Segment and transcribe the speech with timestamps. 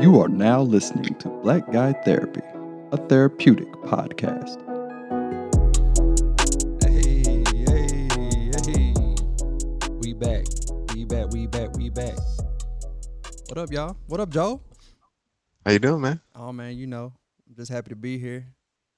[0.00, 2.40] You are now listening to Black Guy Therapy,
[2.90, 4.56] a therapeutic podcast.
[6.82, 8.94] Hey, hey, hey.
[9.98, 10.46] We back.
[10.94, 11.30] We back.
[11.32, 11.76] We back.
[11.76, 12.16] We back.
[13.48, 13.98] What up, y'all?
[14.06, 14.62] What up, Joe?
[15.66, 16.18] How you doing, man?
[16.34, 17.12] Oh man, you know,
[17.46, 18.46] I'm just happy to be here.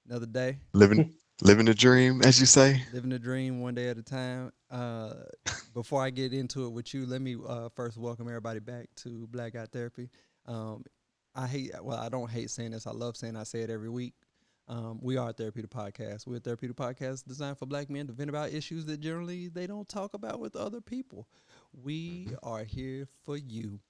[0.09, 1.13] Another day, Living
[1.43, 2.81] living the dream, as you say.
[2.93, 4.53] living the dream one day at a time.
[4.71, 5.15] Uh,
[5.75, 9.27] before I get into it with you, let me uh, first welcome everybody back to
[9.33, 10.09] Black Guy Therapy.
[10.47, 10.85] Um,
[11.35, 12.87] I hate, well, I don't hate saying this.
[12.87, 14.15] I love saying I say it every week.
[14.69, 16.27] Um, we are a therapeutic podcast.
[16.27, 19.67] We're a therapeutic podcast designed for black men to vent about issues that generally they
[19.67, 21.29] don't talk about with other people.
[21.73, 23.81] We are here for you.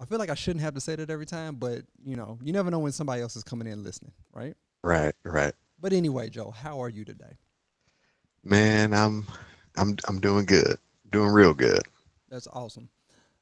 [0.00, 2.52] I feel like I shouldn't have to say that every time, but you know, you
[2.52, 4.54] never know when somebody else is coming in listening, right?
[4.82, 5.54] Right, right.
[5.80, 7.38] But anyway, Joe, how are you today?
[8.42, 9.26] Man, I'm
[9.76, 10.76] I'm I'm doing good.
[11.10, 11.82] Doing real good.
[12.28, 12.88] That's awesome.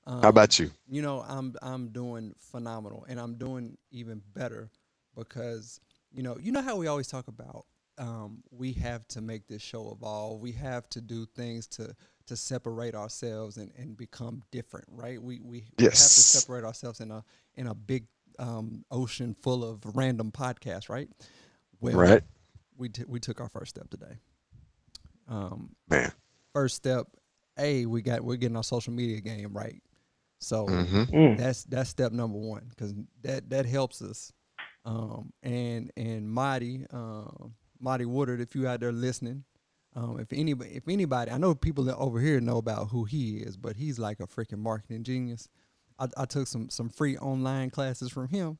[0.07, 0.71] Um, How about you?
[0.89, 4.71] You know, I'm I'm doing phenomenal, and I'm doing even better
[5.17, 5.81] because
[6.13, 7.67] you know, you know how we always talk about
[7.99, 10.41] um, we have to make this show evolve.
[10.41, 11.95] We have to do things to
[12.27, 15.21] to separate ourselves and, and become different, right?
[15.23, 18.07] We we, we have to separate ourselves in a in a big
[18.39, 21.09] um, ocean full of random podcasts, right?
[21.81, 22.23] Well, Right.
[22.77, 24.17] We t- we took our first step today.
[25.29, 26.13] Um, Man.
[26.53, 27.07] first step,
[27.59, 29.83] a we got we're getting our social media game right.
[30.43, 31.03] So Mm-hmm.
[31.17, 31.39] Mm.
[31.39, 34.33] that's that's step number one because that that helps us.
[34.85, 39.45] Um, and and Marty, um, Marty Woodard, if you out there listening,
[39.95, 43.37] um, if anybody, if anybody, I know people that over here know about who he
[43.37, 45.49] is, but he's like a freaking marketing genius.
[45.99, 48.59] I, I took some some free online classes from him,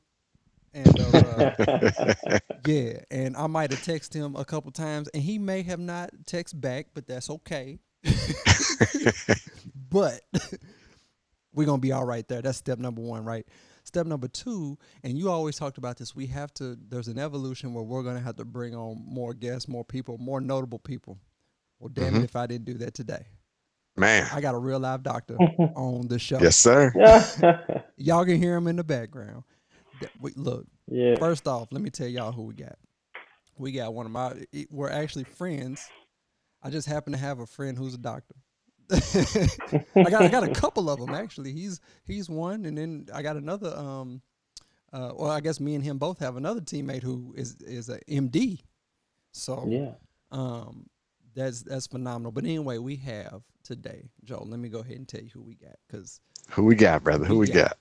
[0.73, 1.51] and uh,
[2.65, 6.11] yeah, and I might have texted him a couple times, and he may have not
[6.25, 7.79] text back, but that's okay.
[9.89, 10.21] but
[11.53, 12.41] we're gonna be all right there.
[12.41, 13.47] That's step number one, right?
[13.85, 16.15] Step number two, and you always talked about this.
[16.15, 16.77] We have to.
[16.89, 20.39] There's an evolution where we're gonna have to bring on more guests, more people, more
[20.41, 21.17] notable people.
[21.79, 22.23] Well, damn it, Mhm.
[22.23, 23.25] if I didn't do that today,
[23.97, 24.27] Man.
[24.31, 25.35] I got a real live doctor
[25.75, 26.39] on the show.
[26.39, 26.91] Yes, sir.
[27.97, 29.43] Y'all can hear him in the background.
[30.19, 31.15] We- Look, yeah.
[31.17, 32.77] First off, let me tell y'all who we got.
[33.57, 34.33] We got one of my.
[34.69, 35.85] We're actually friends.
[36.61, 38.35] I just happen to have a friend who's a doctor.
[38.91, 41.51] I got I got a couple of them actually.
[41.53, 43.75] He's he's one, and then I got another.
[43.75, 44.21] Um,
[44.91, 47.99] uh, well, I guess me and him both have another teammate who is is a
[48.01, 48.59] MD.
[49.31, 49.93] So Yeah.
[50.31, 50.87] um,
[51.33, 52.31] that's that's phenomenal.
[52.31, 54.43] But anyway, we have today, Joe.
[54.45, 56.19] Let me go ahead and tell you who we got because
[56.51, 57.25] Who we got, brother?
[57.25, 57.77] Who We we got- got?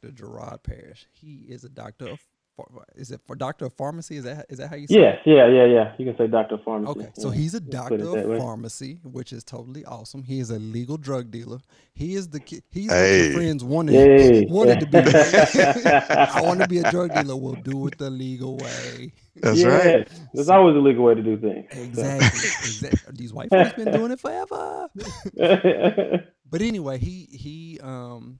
[0.00, 0.10] Dr.
[0.12, 1.06] Gerard Parrish.
[1.12, 2.20] He is a doctor of.
[2.66, 4.16] Ph- Is it for doctor of pharmacy?
[4.16, 4.96] Is that is that how you say?
[4.96, 5.00] it?
[5.00, 5.18] Yes.
[5.24, 5.46] Yeah.
[5.48, 5.64] Yeah.
[5.66, 5.92] Yeah.
[5.98, 6.90] You can say Doctor of Pharmacy.
[7.00, 7.36] Okay, so yeah.
[7.36, 10.22] he's a doctor of pharmacy, which is totally awesome.
[10.22, 11.58] He is a legal drug dealer.
[11.94, 13.24] He is the ki- he's what Hey.
[13.24, 14.46] your friends wanted Yay.
[14.46, 14.98] wanted to be.
[14.98, 17.36] I want to be a drug dealer.
[17.36, 19.12] We'll do it the legal way.
[19.36, 19.86] That's yes.
[19.86, 20.08] right.
[20.34, 21.66] There's always a legal way to do things.
[21.70, 22.26] Exactly.
[22.26, 23.14] exactly.
[23.16, 24.88] These white folks been doing it forever.
[26.50, 28.38] But anyway, he he um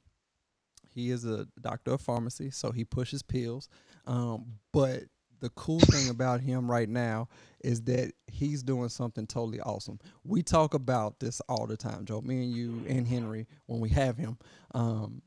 [0.99, 3.69] he is a doctor of pharmacy, so he pushes pills.
[4.05, 5.05] Um, but
[5.41, 7.29] the cool thing about him right now
[7.63, 10.01] is that he's doing something totally awesome.
[10.25, 12.21] We talk about this all the time, Joe.
[12.21, 14.39] Me and you and Henry, when we have him,
[14.75, 15.23] um,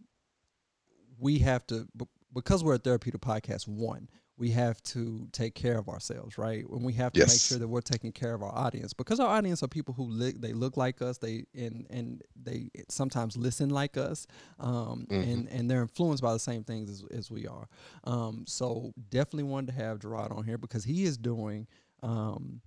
[1.18, 3.66] we have to b- because we're a therapeutic podcast.
[3.68, 4.10] One,
[4.42, 6.66] we have to take care of ourselves, right?
[6.68, 9.28] And we have to make sure that we're taking care of our audience because our
[9.38, 13.70] audience are people who look they look like us, they and and they sometimes listen
[13.70, 14.26] like us,
[14.60, 15.24] um, Mhm.
[15.34, 17.70] and and they're influenced by the same things as, as we are.
[18.04, 21.68] Um, so definitely wanted to have Gerard on here because he is doing
[22.02, 22.62] um,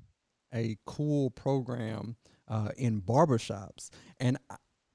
[0.55, 2.15] a cool program
[2.47, 3.91] uh, in barbershops,
[4.21, 4.39] and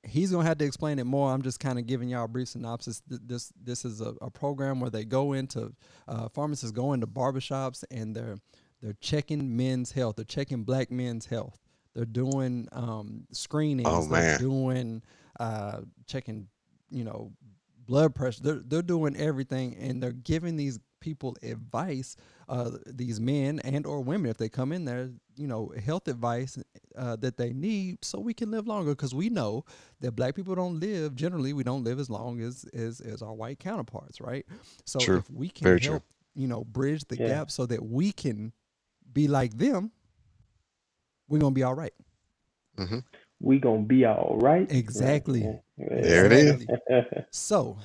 [0.10, 1.32] he's gonna have to explain it more.
[1.32, 3.02] I'm just kind of giving y'all a brief synopsis.
[3.08, 5.74] Th- This this is a, a program where they go into
[6.08, 8.38] uh, pharmacists go into barbershops and they're
[8.82, 10.16] they're checking men's health.
[10.16, 11.60] They're checking black men's health.
[11.94, 13.90] They're doing um, screenings.
[13.90, 15.04] Oh, they're doing
[15.40, 16.48] uh, checking,
[16.90, 17.32] you know,
[17.86, 18.42] blood pressure.
[18.44, 22.16] They're they're doing everything, and they're giving these people advice.
[22.48, 26.58] Uh, these men and or women, if they come in there, you know, health advice
[26.98, 28.92] uh, that they need, so we can live longer.
[28.92, 29.66] Because we know
[30.02, 31.54] that black people don't live generally.
[31.54, 34.46] We don't live as long as as, as our white counterparts, right?
[34.86, 35.18] So True.
[35.18, 35.92] if we can Very true.
[35.92, 36.04] help,
[36.36, 37.28] you know, bridge the Yeah.
[37.28, 38.52] gap so that we can
[39.14, 39.92] be like them,
[41.28, 41.94] we're gonna be all right.
[42.78, 43.00] hmm
[43.42, 44.70] we gonna be all right.
[44.72, 45.44] Exactly.
[45.44, 45.62] Right.
[45.78, 46.68] There it is.
[47.32, 47.78] So,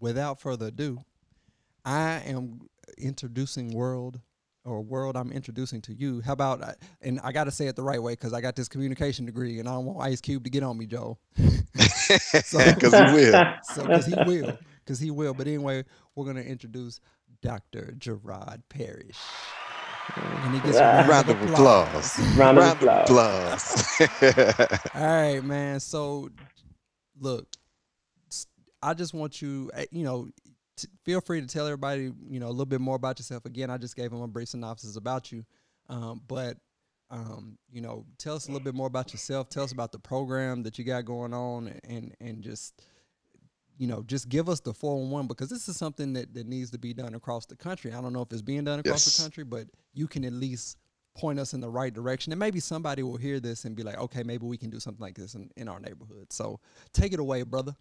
[0.00, 1.04] without further ado,
[1.86, 2.60] I am
[2.98, 4.20] introducing world
[4.64, 6.20] or world I'm introducing to you.
[6.20, 6.60] How about
[7.00, 9.60] and I got to say it the right way because I got this communication degree
[9.60, 11.18] and I don't want Ice Cube to get on me, Joe.
[12.44, 13.44] So- Because he will.
[13.74, 14.58] So because he will.
[14.84, 15.34] because he will.
[15.34, 15.84] But anyway,
[16.14, 17.00] we're gonna introduce
[17.42, 17.92] Dr.
[17.98, 19.16] Gerard Parrish.
[20.16, 20.96] And he gets a Ah.
[20.98, 22.18] round, Round of of applause.
[22.18, 22.36] applause.
[22.36, 24.00] Round of applause.
[24.00, 24.80] applause.
[24.94, 25.80] All right, man.
[25.80, 26.30] So,
[27.20, 27.46] look,
[28.82, 30.28] I just want you, eh, you know,
[30.76, 33.44] t- feel free to tell everybody, you know, a little bit more about yourself.
[33.46, 35.44] Again, I just gave them a brief synopsis about you,
[35.88, 36.56] um, but,
[37.10, 39.48] um, you know, tell us a little bit more about yourself.
[39.48, 42.82] Tell us about the program that you got going on, and and just,
[43.78, 46.46] you know, just give us the four one one because this is something that that
[46.46, 47.92] needs to be done across the country.
[47.92, 49.16] I don't know if it's being done across Yes.
[49.16, 50.78] the country, but you can at least
[51.14, 53.98] point us in the right direction and maybe somebody will hear this and be like
[53.98, 56.60] okay maybe we can do something like this in, in our neighborhood so
[56.92, 57.74] take it away brother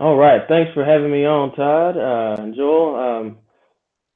[0.00, 0.40] All right.
[0.48, 2.96] Thanks for having me on, Todd uh, and Joel.
[2.96, 3.38] Um,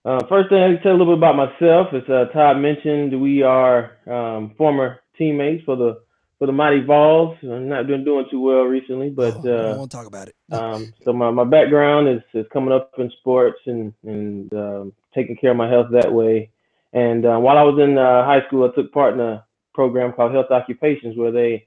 [0.06, 1.88] uh, first thing I can tell a little bit about myself.
[1.93, 6.00] As uh, Todd mentioned, we are um, former teammates for the
[6.38, 7.37] for the Mighty Vols.
[7.43, 10.28] I'm not been doing too well recently, but Oh, I uh, want to talk about
[10.28, 14.93] it um, so my, my background is, is coming up in sports and and um,
[15.14, 16.50] taking care of my health that way.
[16.93, 19.44] And uh, while I was in uh, high school, I took part in a
[19.75, 21.67] program called Health Occupations, where they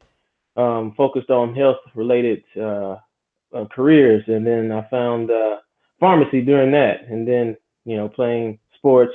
[0.56, 2.44] um, focused on health related
[3.54, 4.24] uh, careers.
[4.28, 5.58] And then I found uh,
[6.00, 7.06] pharmacy during that.
[7.10, 9.14] And then you know playing sports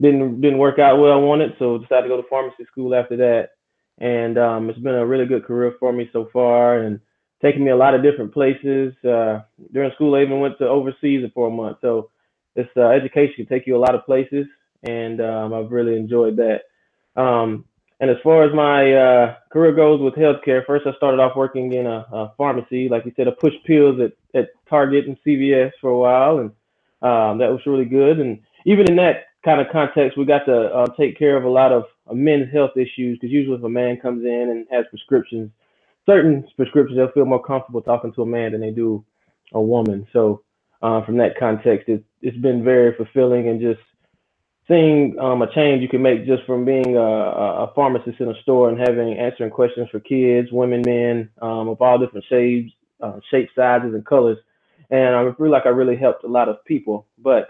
[0.00, 3.16] didn't didn't work out where I wanted, so decided to go to pharmacy school after
[3.16, 3.50] that.
[3.98, 7.00] And um, it's been a really good career for me so far, and
[7.40, 8.92] taking me a lot of different places.
[9.04, 9.40] Uh,
[9.72, 11.78] during school, I even went to overseas for a month.
[11.80, 12.10] So
[12.56, 14.46] this uh, education can take you a lot of places,
[14.82, 16.62] and um, I've really enjoyed that.
[17.20, 17.64] Um,
[18.04, 21.72] and as far as my uh, career goes with healthcare, first I started off working
[21.72, 25.72] in a, a pharmacy, like you said, I pushed pills at, at Target and CVS
[25.80, 26.50] for a while, and
[27.00, 28.20] um, that was really good.
[28.20, 31.48] And even in that kind of context, we got to uh, take care of a
[31.48, 34.84] lot of uh, men's health issues because usually if a man comes in and has
[34.90, 35.50] prescriptions,
[36.04, 39.02] certain prescriptions, they'll feel more comfortable talking to a man than they do
[39.54, 40.06] a woman.
[40.12, 40.42] So
[40.82, 43.80] uh, from that context, it, it's been very fulfilling and just
[44.68, 48.30] seeing um, a change you can make just from being a, a a pharmacist in
[48.30, 52.72] a store and having answering questions for kids, women, men um, of all different shapes,
[53.00, 54.38] uh, shapes, sizes, and colors.
[54.90, 57.06] And I feel like I really helped a lot of people.
[57.18, 57.48] But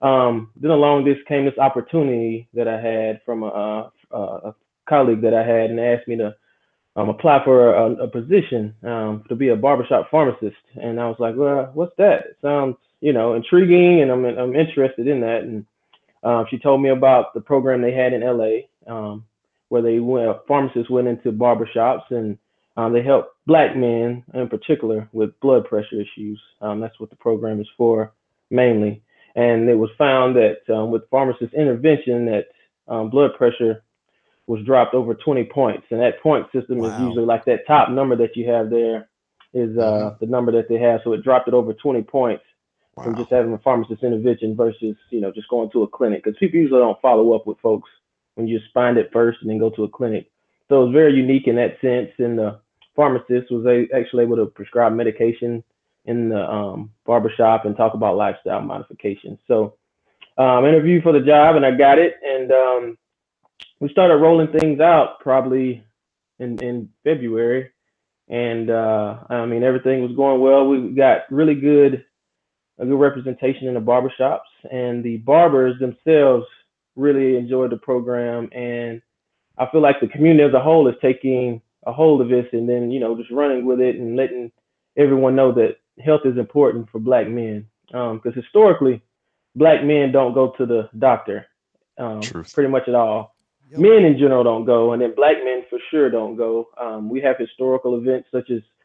[0.00, 4.54] um, then along this came this opportunity that I had from a, a, a
[4.88, 6.34] colleague that I had, and asked me to
[6.96, 10.56] um, apply for a, a position um, to be a barbershop pharmacist.
[10.80, 12.26] And I was like, well, what's that?
[12.26, 15.42] It sounds, you know, intriguing, and I'm I'm interested in that.
[15.42, 15.64] And
[16.22, 19.24] um, she told me about the program they had in LA, um,
[19.68, 22.38] where they went, pharmacists went into barbershops and
[22.76, 26.40] um, they helped black men in particular with blood pressure issues.
[26.60, 28.12] Um, that's what the program is for
[28.50, 29.02] mainly.
[29.34, 32.46] And it was found that um, with pharmacist intervention, that
[32.88, 33.82] um, blood pressure
[34.46, 35.86] was dropped over 20 points.
[35.90, 39.08] And that point system is usually like that top number that you have there
[39.52, 41.00] is uh, the number that they have.
[41.04, 42.42] So it dropped it over 20 points
[43.06, 43.14] Wow.
[43.14, 46.58] just having a pharmacist intervention versus you know just going to a clinic because people
[46.60, 47.88] usually don't follow up with folks
[48.38, 50.30] when you just find it first and then go to a clinic.
[50.68, 52.10] So it was very unique in that sense.
[52.18, 52.60] And the
[52.94, 55.64] pharmacist was a, actually able to prescribe medication
[56.04, 59.40] in the um, barbershop and talk about lifestyle modifications.
[59.48, 59.74] So
[60.38, 62.14] um, interviewed for the job and I got it.
[62.24, 62.98] And um,
[63.80, 65.82] we started rolling things out probably
[66.38, 67.70] in, in February.
[68.28, 70.68] And uh, I mean, everything was going well.
[70.68, 72.04] We got really good
[72.78, 76.46] a good representation in the barbershops and the barbers themselves
[76.96, 79.02] really enjoyed the program and
[79.56, 82.68] I feel like the community as a whole is taking a hold of this and
[82.68, 84.50] then you know just running with it and letting
[84.96, 89.02] everyone know that health is important for black men because historically
[89.54, 91.46] black men don't go to the doctor
[91.98, 93.34] um, pretty much at all.
[93.70, 93.80] Yep.
[93.80, 96.68] men in general don't go and then black men for sure don't go.
[96.80, 98.77] Um, we have historical events such as Tus-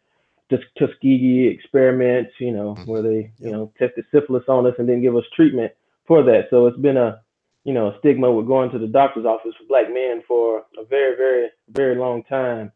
[0.49, 2.87] Just tuskegee experiments, you know, Mhm.
[2.87, 5.71] where they, you know, tested syphilis on us and then give us treatment
[6.05, 6.49] for that.
[6.49, 7.21] So it's been a,
[7.63, 10.83] you know, a stigma with going to the doctor's office for black men for a
[10.83, 12.71] very, very, very long time.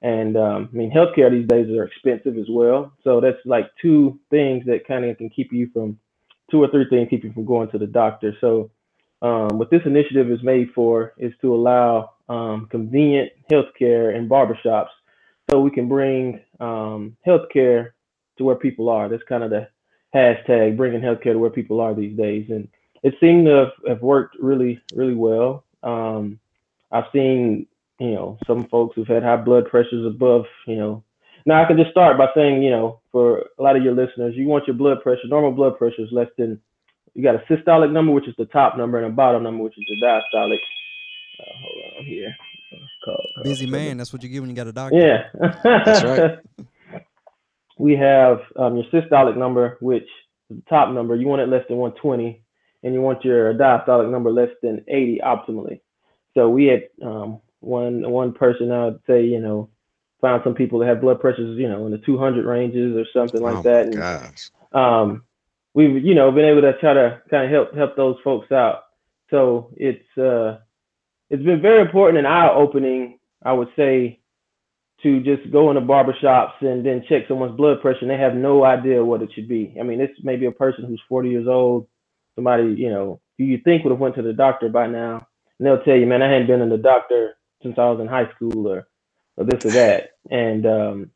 [0.00, 2.92] And um, I mean, healthcare these days are expensive as well.
[3.02, 5.98] So that's like two things that kind of can keep you from,
[6.50, 8.32] two or three things keep you from going to the doctor.
[8.40, 8.70] So
[9.22, 14.90] um, what this initiative is made for is to allow um, convenient healthcare in barbershops
[15.50, 17.90] so we can bring um, healthcare
[18.36, 19.08] to where people are.
[19.08, 19.68] That's kind of the
[20.14, 22.46] hashtag, bringing healthcare to where people are these days.
[22.50, 22.68] And
[23.02, 25.64] it seemed to have, have worked really, really well.
[25.82, 26.38] Um,
[26.90, 27.66] I've seen,
[27.98, 31.02] you know, some folks who've had high blood pressures above, you know.
[31.46, 34.34] Now I can just start by saying, you know, for a lot of your listeners,
[34.36, 36.60] you want your blood pressure, normal blood pressure is less than,
[37.14, 39.78] you got a systolic number, which is the top number, and a bottom number, which
[39.78, 40.58] is the diastolic.
[41.40, 42.34] Uh, hold on here.
[43.04, 43.84] Call- call busy somebody.
[43.86, 45.50] man that's what you get when you got a doctor Yeah.
[45.64, 46.38] That's right.
[47.78, 50.08] we have um, your systolic number, which
[50.50, 51.14] is the top number.
[51.14, 52.42] You want it less than 120,
[52.82, 55.80] and you want your diastolic number less than 80 optimally.
[56.34, 59.68] So we had um, one one person I would say, you know,
[60.20, 63.40] found some people that have blood pressures, you know, in the 200 ranges or something
[63.42, 63.86] like oh that.
[63.86, 64.50] my And gosh.
[64.72, 65.22] um,
[65.74, 68.84] we've you know been able to try to kind of help help those folks out.
[69.30, 70.58] So it's uh,
[71.30, 74.20] it's been very important and eye opening, I would say,
[75.02, 78.64] to just go into barbershops and then check someone's blood pressure and they have no
[78.64, 79.76] idea what it should be.
[79.80, 81.88] I mean, this may be a person who's 40 years old,
[82.36, 85.26] somebody you know who you think would have went to the doctor by now,
[85.58, 88.08] and they'll tell you, man, I hadn't been in the doctor since I was in
[88.08, 88.88] high school or
[89.36, 91.10] or this or that, and um,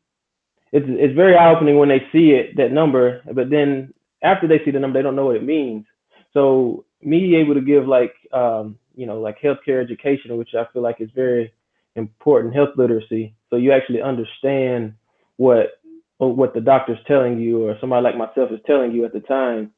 [0.71, 3.93] it's it's very eye opening when they see it that number, but then
[4.23, 5.85] after they see the number, they don't know what it means.
[6.33, 10.81] So me able to give like um, you know like healthcare education, which I feel
[10.81, 11.53] like is very
[11.95, 13.35] important, health literacy.
[13.49, 14.93] So you actually understand
[15.37, 15.79] what
[16.17, 19.71] what the doctor's telling you, or somebody like myself is telling you at the time,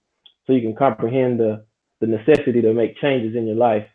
[0.45, 1.65] so you can comprehend the
[2.01, 3.87] the necessity to make changes in your life.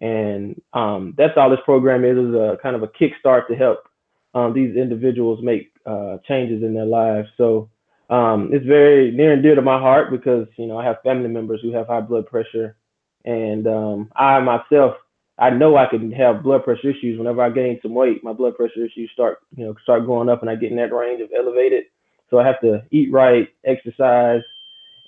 [0.00, 3.88] And um, that's all this program is is a kind of a kickstart to help
[4.34, 7.28] um, these individuals make uh, changes in their lives.
[7.36, 7.68] So
[8.08, 11.28] um, it's very near and dear to my heart because you know I have family
[11.28, 12.76] members who have high blood pressure,
[13.24, 14.96] and um, I myself
[15.38, 18.22] I know I can have blood pressure issues whenever I gain some weight.
[18.22, 20.92] My blood pressure issues start you know start going up, and I get in that
[20.94, 21.84] range of elevated.
[22.30, 24.42] So I have to eat right, exercise,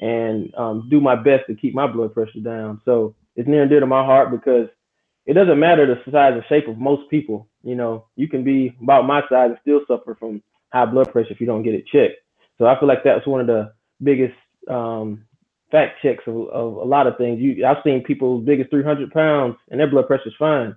[0.00, 2.80] and um, do my best to keep my blood pressure down.
[2.84, 4.68] So it's near and dear to my heart because
[5.26, 7.48] it doesn't matter the size and shape of most people.
[7.62, 10.42] You know, you can be about my size and still suffer from
[10.72, 12.16] high blood pressure if you don't get it checked.
[12.58, 14.34] So I feel like that's one of the biggest
[14.68, 15.24] um,
[15.72, 17.40] fact checks of, of a lot of things.
[17.40, 20.76] You, I've seen people as big as 300 pounds and their blood pressure's fine,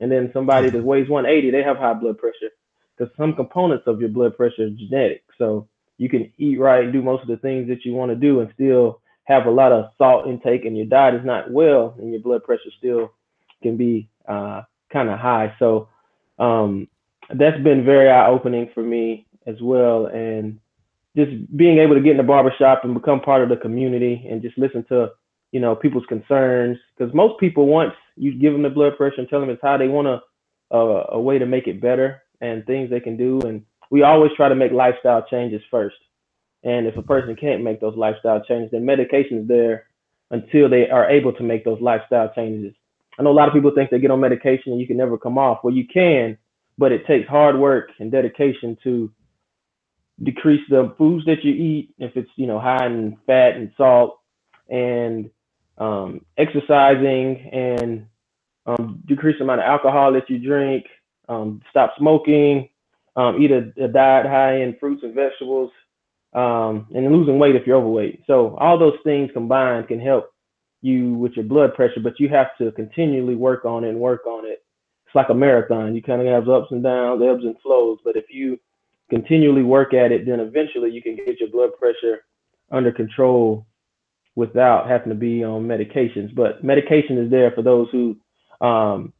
[0.00, 2.50] and then somebody that weighs 180, they have high blood pressure
[2.96, 5.24] because some components of your blood pressure is genetic.
[5.38, 8.16] So you can eat right, and do most of the things that you want to
[8.16, 11.94] do, and still have a lot of salt intake, and your diet is not well,
[11.98, 13.12] and your blood pressure still
[13.62, 15.54] can be uh, kind of high.
[15.58, 15.88] So
[16.38, 16.88] um,
[17.34, 20.60] that's been very eye opening for me as well, and
[21.16, 24.42] just being able to get in the barbershop and become part of the community and
[24.42, 25.10] just listen to
[25.52, 26.78] you know people's concerns.
[26.96, 29.76] Because most people once you give them the blood pressure and tell them it's how
[29.76, 30.20] they want a,
[30.76, 33.40] a a way to make it better and things they can do.
[33.42, 35.96] And we always try to make lifestyle changes first.
[36.64, 39.86] And if a person can't make those lifestyle changes then medication is there
[40.30, 42.74] until they are able to make those lifestyle changes.
[43.18, 45.16] I know a lot of people think they get on medication and you can never
[45.16, 45.62] come off.
[45.62, 46.38] Well you can
[46.76, 49.10] but it takes hard work and dedication to
[50.22, 54.20] decrease the foods that you eat if it's you know high in fat and salt
[54.68, 55.30] and
[55.78, 58.06] um, exercising and
[58.66, 60.86] um, decrease the amount of alcohol that you drink
[61.28, 62.68] um, stop smoking
[63.16, 65.70] um, eat a, a, diet high in fruits and vegetables
[66.32, 68.22] um, and losing weight if you're overweight.
[68.26, 70.32] So all those things combined can help
[70.82, 74.26] you with your blood pressure but you have to continually work on it and work
[74.26, 74.64] on it.
[75.06, 75.94] It's like a marathon.
[75.94, 78.58] You kind of have ups and downs ebbs and flows but if you
[79.10, 82.24] continually work at it, then eventually you can get your blood pressure
[82.70, 83.66] under control
[84.34, 86.34] without having to be on medications.
[86.34, 88.16] But medication is there for those who
[88.60, 89.12] um,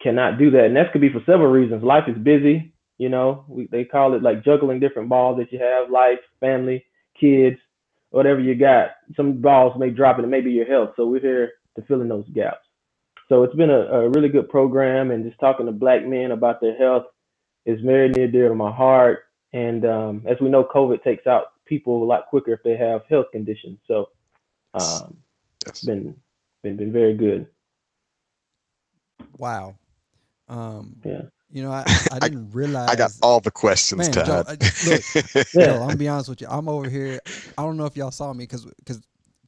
[0.00, 1.82] cannot do that, and that could be for several reasons.
[1.82, 3.44] Life is busy, you know.
[3.48, 6.84] We, they call it like juggling different balls that you have: life, family,
[7.18, 7.56] kids,
[8.10, 8.90] whatever you got.
[9.16, 10.90] Some balls may drop, and it may be your health.
[10.96, 12.66] So we're here to fill in those gaps.
[13.28, 16.60] So it's been a, a really good program, and just talking to black men about
[16.60, 17.04] their health
[17.66, 19.20] is very near dear to my heart.
[19.52, 23.02] And um, as we know, COVID takes out people a lot quicker if they have
[23.08, 23.78] health conditions.
[23.86, 24.08] So
[24.74, 25.16] um,
[25.66, 26.14] it's been
[26.62, 27.46] been been very good.
[29.38, 29.76] Wow.
[30.48, 31.22] Um, yeah.
[31.52, 32.90] You know, I, I didn't realize.
[32.90, 34.26] I got all the questions, Man, Todd.
[34.26, 35.02] Joe, I- look,
[35.52, 36.46] Joe, I'm gonna be honest with you.
[36.48, 37.20] I'm over here.
[37.58, 39.00] I don't know if y'all saw me because because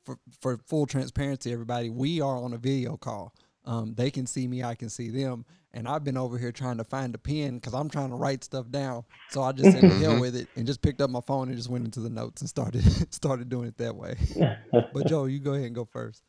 [0.04, 3.32] for for full transparency, everybody, we are on a video call.
[3.64, 5.44] Um, they can see me, I can see them,
[5.74, 8.44] and I've been over here trying to find a pen because I'm trying to write
[8.44, 9.04] stuff down.
[9.28, 10.18] So I just said to hell Mhm.
[10.18, 12.48] with it and just picked up my phone and just went into the notes and
[12.50, 14.16] started started doing it that way.
[14.92, 16.22] But Joe, you go ahead and go first.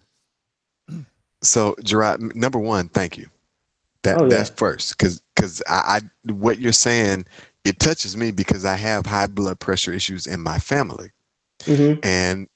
[1.42, 3.28] So, Gerard, number one, thank you.
[4.04, 4.48] That Oh, yeah.
[4.48, 7.26] that's first, because because I, I what you're saying
[7.66, 11.12] it touches me because I have high blood pressure issues in my family,
[11.68, 12.48] hmm and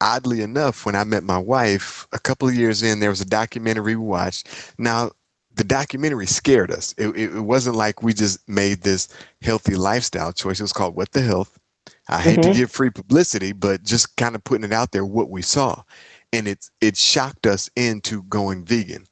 [0.00, 3.26] oddly enough, when I met my wife a couple of years in, there was a
[3.26, 4.48] documentary we watched.
[4.78, 5.12] Now,
[5.56, 6.94] the documentary scared us.
[6.98, 9.08] It, it, wasn't like we just made this
[9.42, 10.60] healthy lifestyle choice.
[10.60, 11.58] It was called What the Health.
[12.08, 12.54] I hate to Mhm.
[12.54, 15.82] give free publicity, but just kind of putting it out there what we saw.
[16.32, 19.06] And it it shocked us into going vegan.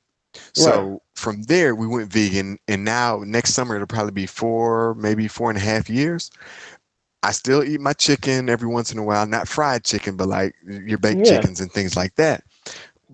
[0.55, 5.29] So from there we went vegan and now next summer it'll probably be four, maybe
[5.29, 6.31] four and a half years.
[7.23, 10.55] I still eat my chicken every once in a while, not fried chicken, but like
[10.67, 11.25] your baked Yeah.
[11.25, 12.45] chickens and things like that.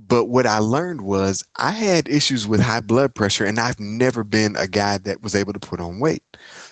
[0.06, 4.22] But what I learned was I had issues with high blood pressure, and I've never
[4.22, 6.22] been a guy that was able to put on weight.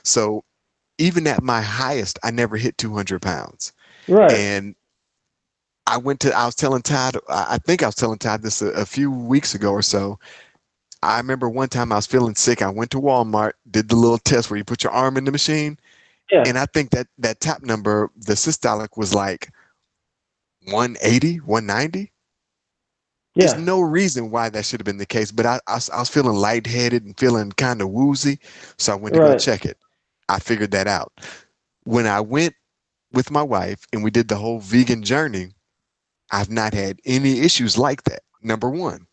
[0.05, 0.45] So
[0.99, 3.73] even at my highest, I never hit 200 pounds.
[4.09, 4.31] Right.
[4.33, 4.75] And
[5.87, 8.69] I went to, I was telling Todd, I think I was telling Todd this a,
[8.69, 10.19] a few weeks ago or so.
[11.03, 12.63] I remember one time I was feeling sick.
[12.63, 15.31] I went to Walmart, did the little test where you put your arm in the
[15.31, 15.79] machine.
[16.31, 16.43] Yeah.
[16.47, 19.51] And I think that that top number, the systolic was like
[20.65, 22.13] 180, 190.
[23.37, 23.55] Yeah.
[23.55, 26.01] There's no reason why that should have been the case, but I, I, was, I
[26.01, 28.41] was feeling lightheaded and feeling kind of woozy.
[28.79, 29.79] So I went to go check it.
[30.31, 31.13] I figured that out.
[31.85, 32.55] When I went
[33.13, 35.51] with my wife and we did the whole vegan journey,
[36.33, 38.23] I've not had any issues like that.
[38.43, 39.07] Number one.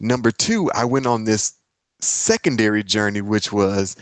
[0.00, 1.54] Number two, I went on this
[2.00, 3.96] secondary journey, which was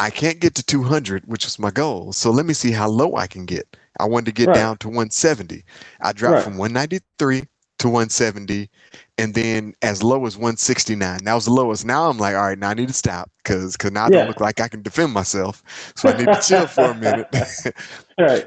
[0.00, 2.12] I can't get to 200, which was my goal.
[2.12, 3.76] So let me see how low I can get.
[3.98, 4.54] I wanted to get Right.
[4.54, 5.64] down to 170.
[6.02, 6.44] I dropped Right.
[6.44, 7.44] from 193
[7.80, 8.70] to 170
[9.18, 12.58] and then as low as 169 that was the lowest now i'm like all right
[12.58, 14.10] now i need to stop because because now i Yeah.
[14.10, 15.64] don't look like i can defend myself
[15.96, 17.28] so i need to chill for a minute
[18.18, 18.44] Right.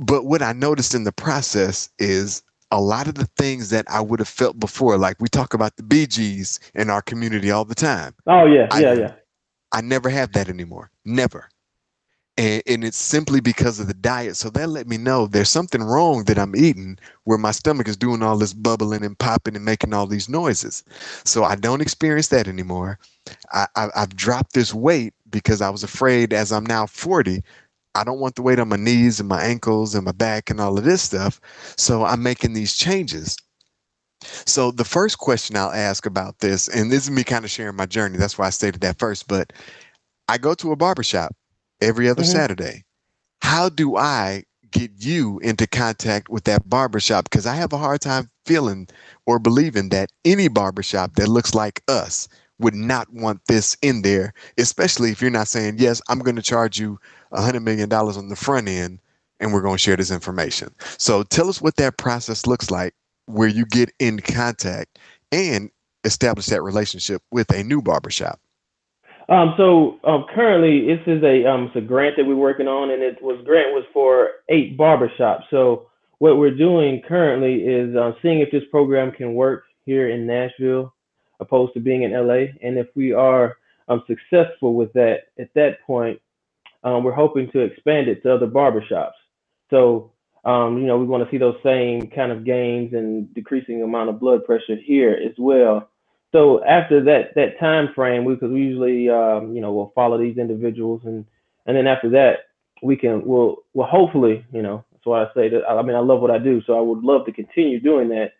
[0.00, 2.42] but what i noticed in the process is
[2.72, 5.76] a lot of the things that i would have felt before like we talk about
[5.76, 8.68] the bgs in our community all the time Oh yeah.
[8.70, 8.94] I- Yeah.
[8.94, 9.12] yeah.
[9.72, 10.90] I never have that anymore.
[11.06, 11.50] Never.
[12.36, 14.36] And, and it's simply because of the diet.
[14.36, 17.96] So that let me know there's something wrong that I'm eating where my stomach is
[17.96, 20.82] doing all this bubbling and popping and making all these noises.
[21.24, 22.98] So I don't experience that anymore.
[23.52, 27.42] I, I, I've dropped this weight because I was afraid as I'm now 40,
[27.94, 30.60] I don't want the weight on my knees and my ankles and my back and
[30.60, 31.40] all of this stuff.
[31.76, 33.36] So I'm making these changes.
[34.46, 37.76] So the first question I'll ask about this, and this is me kind of sharing
[37.76, 38.18] my journey.
[38.18, 39.28] That's why I stated that first.
[39.28, 39.52] But
[40.28, 41.34] I go to a barbershop
[41.84, 42.32] every other Mhm.
[42.32, 42.84] Saturday.
[43.42, 47.24] How do I get you into contact with that barbershop?
[47.24, 48.88] Because I have a hard time feeling
[49.26, 52.28] or believing that any barbershop that looks like us
[52.58, 56.42] would not want this in there, especially if you're not saying, yes, I'm going to
[56.42, 56.98] charge you
[57.32, 59.00] a $100 million on the front end
[59.40, 60.74] and we're going to share this information.
[60.98, 62.94] So tell us what that process looks like
[63.26, 64.98] where you get in contact
[65.32, 65.70] and
[66.04, 68.38] establish that relationship with a new barbershop.
[69.28, 72.90] Um, so um, currently, this is a um, it's a grant that we're working on,
[72.90, 75.44] and it was grant was for eight barbershops.
[75.50, 80.26] So what we're doing currently is uh, seeing if this program can work here in
[80.26, 80.94] Nashville,
[81.40, 82.52] opposed to being in LA.
[82.62, 83.56] And if we are
[83.88, 86.20] um, successful with that, at that point,
[86.82, 89.12] um, we're hoping to expand it to other barbershops.
[89.70, 90.12] So
[90.44, 94.10] um, you know, we want to see those same kind of gains and decreasing amount
[94.10, 95.88] of blood pressure here as well.
[96.34, 100.36] So after that that time frame, because we, usually um, you know we'll follow these
[100.36, 101.24] individuals and
[101.66, 102.46] and then after that
[102.82, 106.00] we can we'll well hopefully you know that's why I say that I mean I
[106.00, 108.32] love what I do so I would love to continue doing that.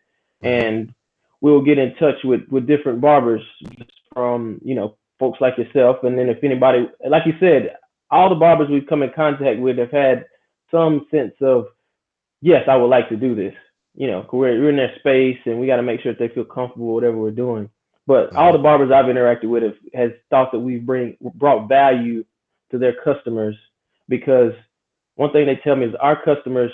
[0.43, 0.93] And
[1.41, 3.43] we'll get in touch with with different barbers
[4.13, 6.03] from you know folks like yourself.
[6.03, 7.77] And then if anybody like you said
[8.11, 10.27] all the barbers we've come in contact with have had
[10.69, 11.67] some sense of
[12.43, 13.55] yes I would like to do this.
[13.95, 16.35] You know, we're, we're in their space and we got to make sure that they
[16.35, 17.71] feel comfortable whatever we're doing
[18.07, 18.41] but uh-huh.
[18.41, 22.25] all the barbers I've interacted with have has thought that we bring brought value
[22.71, 23.57] to their customers
[24.09, 24.53] because
[25.17, 26.73] one thing they tell me is our customers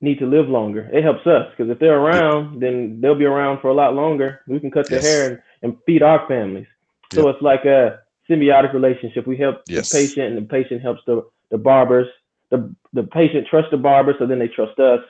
[0.00, 0.88] need to live longer.
[0.92, 4.40] It helps us because if they're around, then they'll be around for a lot longer.
[4.46, 5.06] We can cut their Yes.
[5.06, 6.66] hair and, and feed our families.
[7.14, 9.26] So it's like a symbiotic relationship.
[9.26, 9.90] We help Yes.
[9.90, 12.08] the patient, and the patient helps the the barbers.
[12.50, 15.00] The the patient trusts the barber, so then they trust us,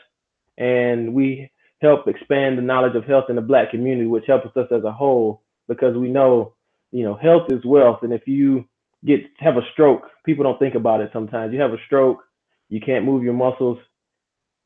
[0.58, 4.66] and we help expand the knowledge of health in the black community, which helps us
[4.70, 6.54] as a whole because we know,
[6.90, 8.64] you know, health is wealth, and if you
[9.04, 11.52] get have a stroke, people don't think about it sometimes.
[11.52, 12.24] You have a stroke,
[12.68, 13.78] you can't move your muscles.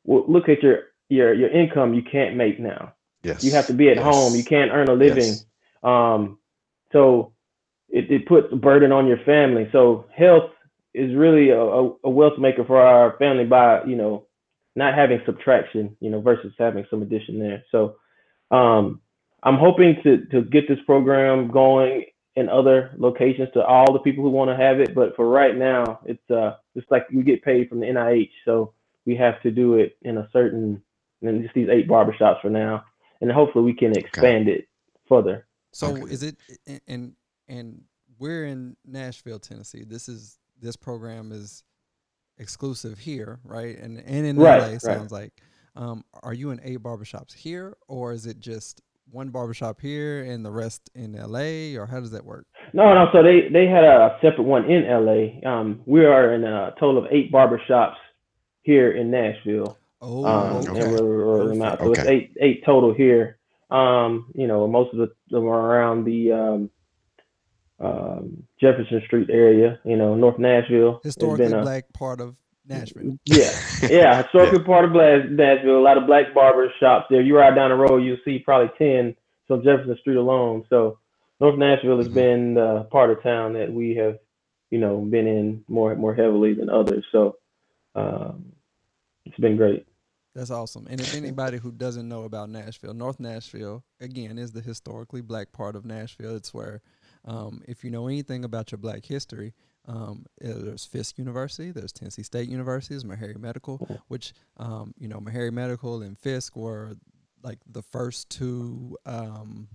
[0.03, 2.93] Well, look at your your your income you can't make now.
[3.23, 3.43] Yes.
[3.43, 4.05] You have to be at Yes.
[4.05, 4.35] home.
[4.35, 5.29] You can't earn a living.
[5.29, 5.45] Yes.
[5.83, 6.39] Um,
[6.91, 7.33] so
[7.89, 9.69] it, it puts a burden on your family.
[9.71, 10.51] So health
[10.93, 14.25] is really a, a, a wealth maker for our family by, you know,
[14.75, 17.63] not having subtraction, you know, versus having some addition there.
[17.71, 17.97] So
[18.51, 19.01] um,
[19.43, 22.05] I'm hoping to, to get this program going
[22.35, 24.95] in other locations to all the people who want to have it.
[24.95, 28.31] But for right now, it's uh, it's like we get paid from the NIH.
[28.45, 28.73] So
[29.05, 30.81] we have to do it in a certain,
[31.21, 32.85] and just these eight barbershops for now.
[33.21, 34.67] And hopefully we can expand it
[35.09, 35.47] further.
[35.73, 36.13] So Okay.
[36.13, 36.37] is it
[36.87, 37.13] and
[37.47, 37.83] and
[38.19, 39.83] we're in Nashville, Tennessee.
[39.83, 41.63] This is this program is
[42.41, 43.77] exclusive here, right?
[43.77, 44.81] And and in Right, LA right.
[44.81, 45.33] sounds like.
[45.75, 50.43] Um, are you in eight barbershops here, or is it just one barbershop here and
[50.45, 52.45] the rest in LA, or how does that work?
[52.73, 53.07] No, no.
[53.13, 55.49] So they they had a separate one in LA.
[55.49, 57.95] Um, we are in a total of eight barbershops
[58.63, 59.77] here in Nashville.
[60.01, 60.81] Oh, Um, okay.
[60.81, 61.79] and we're rolling them out.
[61.79, 63.37] So it's eight eight total here.
[63.69, 66.69] Um, you know, most of them are around the um,
[67.81, 69.79] um, Jefferson Street area.
[69.83, 70.99] You know, North Nashville.
[71.03, 72.35] There's Historically been a- black part of
[72.67, 73.17] Nashville.
[73.25, 73.51] Yeah,
[73.89, 74.21] yeah.
[74.23, 75.79] Historically part of Blas- Nashville.
[75.79, 77.21] A lot of black barber shops there.
[77.21, 79.15] You ride down the road, you'll see probably ten
[79.47, 80.63] from Jefferson Street alone.
[80.69, 80.99] So
[81.39, 82.13] North Nashville has Mhm.
[82.13, 84.19] been the part of town that we have,
[84.69, 87.03] you know, been in more more heavily than others.
[87.11, 87.37] So
[87.95, 88.53] um,
[89.25, 89.85] it's been great.
[90.33, 90.87] That's awesome.
[90.89, 95.51] And if anybody who doesn't know about Nashville, North Nashville, again, is the historically black
[95.51, 96.37] part of Nashville.
[96.37, 96.81] It's where,
[97.25, 99.53] um, if you know anything about your black history,
[99.87, 105.07] um, uh, there's Fisk University, there's Tennessee State University, there's Meharry Medical, which, um, you
[105.07, 106.95] know, Meharry Medical and Fisk were
[107.43, 109.67] like the first two um,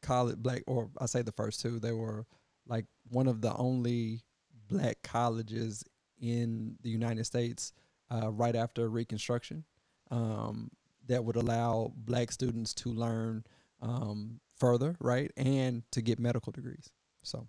[0.00, 2.26] college black, or I say the first two, they were
[2.66, 4.20] like one of the only
[4.68, 5.84] black colleges
[6.20, 7.72] in the United States
[8.10, 9.64] uh, right after Reconstruction
[10.10, 10.70] um,
[11.06, 13.44] that would allow black students to learn
[13.80, 16.88] um, further, right, and to get medical degrees.
[17.24, 17.48] So,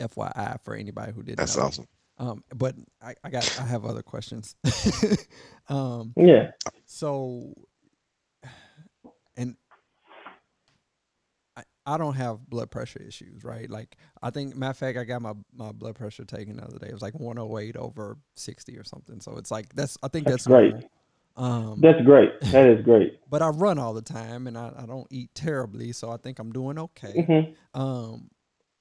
[0.00, 1.38] FYI for anybody who didn't.
[1.38, 1.64] That's know.
[1.64, 1.86] awesome.
[2.18, 4.54] Um, but I, I got I have other questions.
[5.68, 6.52] um, Yeah.
[6.86, 7.52] so,
[9.36, 9.56] and
[11.56, 13.68] I, I don't have blood pressure issues, right?
[13.68, 16.78] Like I think, matter of fact, I got my, my blood pressure taken the other
[16.78, 16.86] day.
[16.86, 19.20] It was like 108 over 60 or something.
[19.20, 20.70] So it's like that's I think That's that's, great.
[20.70, 20.90] normal.
[21.36, 22.30] Um, That's great.
[22.52, 23.20] That is great.
[23.28, 26.38] but I run all the time and I, I don't eat terribly, so I think
[26.38, 27.54] I'm doing okay.
[27.74, 28.30] hmm Um,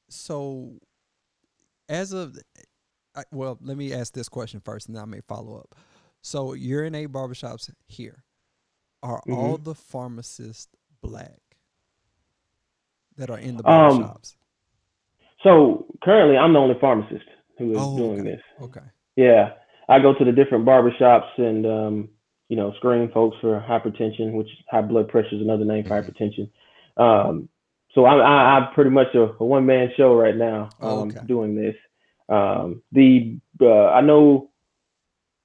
[0.09, 0.73] so
[1.89, 2.37] as of,
[3.15, 5.75] I, well, let me ask this question first, and then I may follow up.
[6.21, 8.23] So you're in eight barbershops here.
[9.03, 9.37] Are Mhm.
[9.37, 10.69] all the pharmacists
[11.01, 11.39] black
[13.17, 14.35] that are in the Um, barbershops?
[15.43, 17.25] So currently, I'm the only pharmacist
[17.57, 18.29] who is oh, doing okay.
[18.31, 18.41] this.
[18.61, 18.81] Okay.
[19.15, 19.53] Yeah,
[19.87, 22.09] I go to the different barbershops and um,
[22.49, 26.49] you know screen folks for hypertension, which high blood pressure is another name for hypertension.
[26.97, 27.49] Um,
[27.93, 31.09] so I, I, I'm pretty much a, a one man show right now Oh, um,
[31.09, 31.25] okay.
[31.25, 31.75] doing this.
[32.27, 34.49] Um, the uh, I know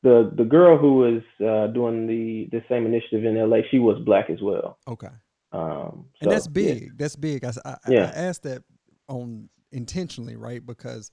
[0.03, 3.59] the the girl who was uh, doing the the same initiative in LA.
[3.71, 4.79] She was black as well.
[4.89, 5.09] Okay.
[5.53, 6.53] Um, and so, that's yeah.
[6.53, 6.99] big.
[6.99, 7.45] That's big.
[7.45, 8.13] I- I- Yeah.
[8.15, 8.63] I asked that
[9.09, 10.65] on intentionally, right?
[10.65, 11.11] Because,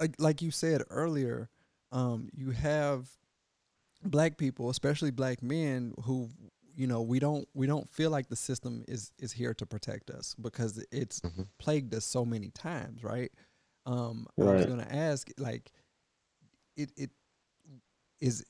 [0.00, 1.50] like, like you said earlier,
[1.92, 3.08] um, you have
[4.04, 6.28] black people, especially black men, who
[6.76, 10.10] you know we don't we don't feel like the system is is here to protect
[10.10, 11.46] us because it's Mhm.
[11.58, 13.32] plagued us so many times, right?
[13.86, 15.72] Um, I was going to ask, like,
[16.76, 17.10] it it
[18.20, 18.44] is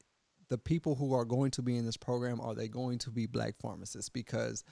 [0.48, 3.26] the people who are going to be in this program are they going to be
[3.26, 4.64] black pharmacists because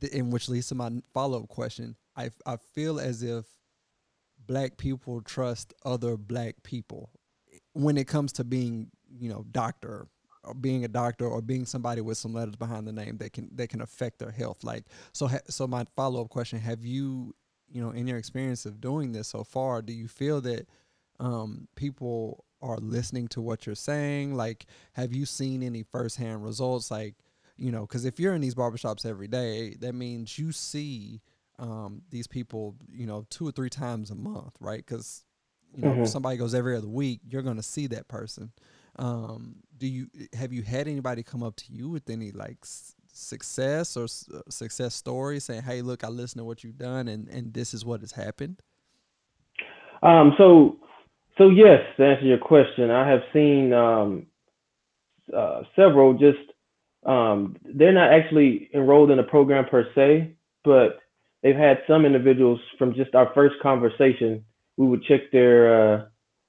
[0.00, 3.46] the, in which leads to my follow-up question I, I feel as if
[4.46, 7.10] black people trust other black people
[7.72, 10.08] when it comes to being you know doctor
[10.44, 13.48] or being a doctor or being somebody with some letters behind the name that can
[13.54, 14.62] that can affect their health.
[14.64, 17.34] Like so ha- so my follow-up question have you
[17.70, 20.68] you know in your experience of doing this so far do you feel that
[21.20, 24.34] um, people are listening to what you're saying?
[24.34, 26.90] Like have you seen any firsthand results?
[26.90, 27.14] Like
[27.56, 31.22] you know because if you're in these barbershops every day that means you see
[31.58, 34.84] um, these people you know two or three times a month right?
[34.84, 35.24] Because
[35.74, 36.08] you know if Mhm.
[36.08, 38.52] somebody goes every other week you're going to see that person
[38.98, 42.94] um, do you have you had anybody come up to you with any like s-
[43.12, 47.08] success or s- uh, success story saying hey look i listened to what you've done
[47.08, 48.56] and and this is what has happened
[50.02, 50.78] Um, so,
[51.38, 54.26] so yes, to answer your question, I have seen um,
[55.36, 56.14] uh, several.
[56.14, 56.38] Just
[57.06, 61.00] um, they're not actually enrolled in a program per se, but
[61.42, 64.44] they've had some individuals from just our first conversation.
[64.76, 66.04] We would check their uh,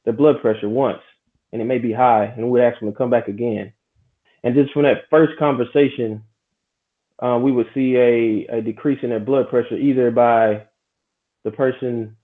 [0.06, 1.02] their blood pressure once,
[1.56, 3.72] and it may be high, and we'd ask them to come back again.
[4.44, 6.24] And just from that first conversation,
[7.24, 10.68] uh, we would see a, a decrease in their blood pressure either by
[11.46, 12.18] the person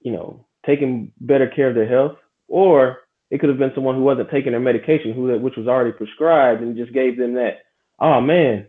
[0.00, 2.98] you know, taking better care of their health, or
[3.30, 6.62] it could have been someone who wasn't taking their medication, who which was already prescribed,
[6.62, 7.58] and just gave them that.
[7.98, 8.66] Oh man,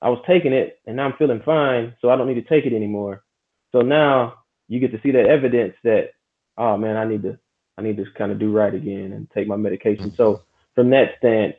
[0.00, 2.66] I was taking it, and now I'm feeling fine, so I don't need to take
[2.66, 3.24] it anymore.
[3.72, 4.34] So now
[4.68, 6.10] you get to see that evidence that,
[6.56, 7.38] oh man, I need to,
[7.80, 10.14] I need to kind of do right again and take my medication.
[10.16, 10.42] So
[10.74, 11.56] from that stance,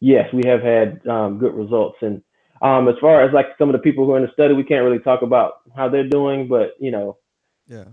[0.00, 1.98] yes, we have had um, good results.
[2.02, 2.22] And
[2.60, 4.64] um, as far as like some of the people who are in the study, we
[4.64, 7.18] can't really talk about how they're doing, but you know,
[7.66, 7.84] yeah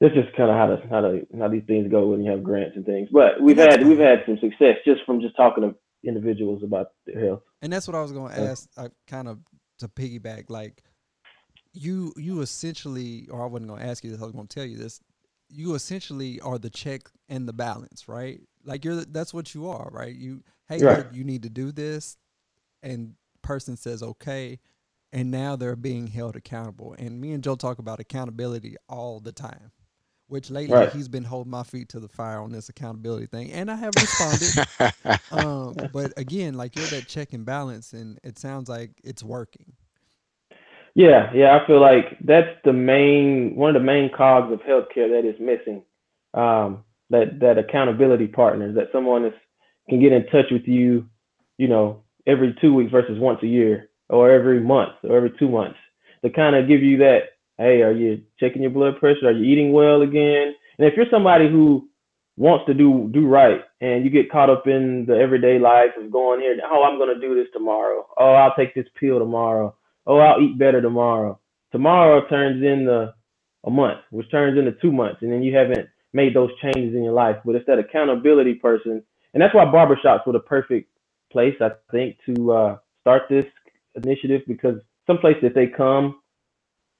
[0.00, 2.42] that's just kind of how the, how the, how these things go when you have
[2.42, 3.08] grants and things.
[3.10, 5.74] But we've had we've had some success just from just talking to
[6.06, 7.42] individuals about their health.
[7.62, 8.68] And that's what I was going to ask.
[8.76, 9.38] I kind of
[9.78, 10.82] to piggyback, like
[11.72, 14.20] you you essentially, or I wasn't gonna ask you this.
[14.20, 15.00] I was gonna tell you this.
[15.48, 18.40] You essentially are the check and the balance, right?
[18.64, 20.14] Like you're that's what you are, right?
[20.14, 20.88] You hey, Right.
[20.88, 22.16] look, you need to do this,
[22.82, 24.60] and person says okay,
[25.12, 26.94] and now they're being held accountable.
[26.98, 29.72] And me and Joe talk about accountability all the time.
[30.28, 30.88] Which lately Right.
[30.88, 33.96] he's been holding my feet to the fire on this accountability thing, and I have
[33.98, 34.56] responded.
[35.30, 39.74] um, but again, like you're that check and balance, and it sounds like it's working.
[40.94, 45.08] Yeah, yeah, I feel like that's the main one of the main cogs of healthcare
[45.10, 45.82] that is missing.
[46.34, 49.32] Um, that that accountability partners, that someone is
[49.88, 51.06] can get in touch with you,
[51.58, 55.48] you know, every two weeks versus once a year, or every month, or every two
[55.48, 55.78] months,
[56.24, 57.22] to kind of give you that.
[57.58, 59.28] Hey, are you checking your blood pressure?
[59.28, 60.54] Are you eating well again?
[60.78, 61.88] And if you're somebody who
[62.36, 66.12] wants to do do right, and you get caught up in the everyday life of
[66.12, 68.06] going here, oh, I'm gonna do this tomorrow.
[68.16, 69.74] Oh, I'll take this pill tomorrow
[70.06, 71.38] oh, I'll eat better tomorrow.
[71.72, 73.14] Tomorrow turns into
[73.64, 77.02] a month, which turns into two months, and then you haven't made those changes in
[77.02, 77.36] your life.
[77.44, 80.90] But it's that accountability person, and that's why barbershops were the perfect
[81.32, 83.46] place, I think, to uh, start this
[83.96, 86.20] initiative because some someplace that they come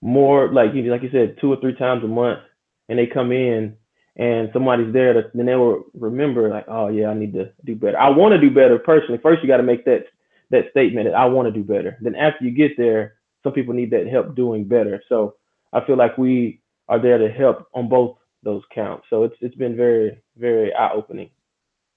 [0.03, 2.41] more like you like you said, two or three times a month,
[2.89, 3.77] and they come in
[4.17, 7.75] and somebody's there, to, then they will remember like, oh yeah, I need to do
[7.75, 7.99] better.
[7.99, 9.19] I want to do better personally.
[9.23, 10.07] First, you got to make that
[10.55, 11.99] that statement that I want to do better.
[12.01, 15.03] Then after you get there, some people need that help doing better.
[15.09, 15.35] So
[15.73, 19.07] I feel like we are there to help on both those counts.
[19.11, 21.31] So it's it's been very very eye opening.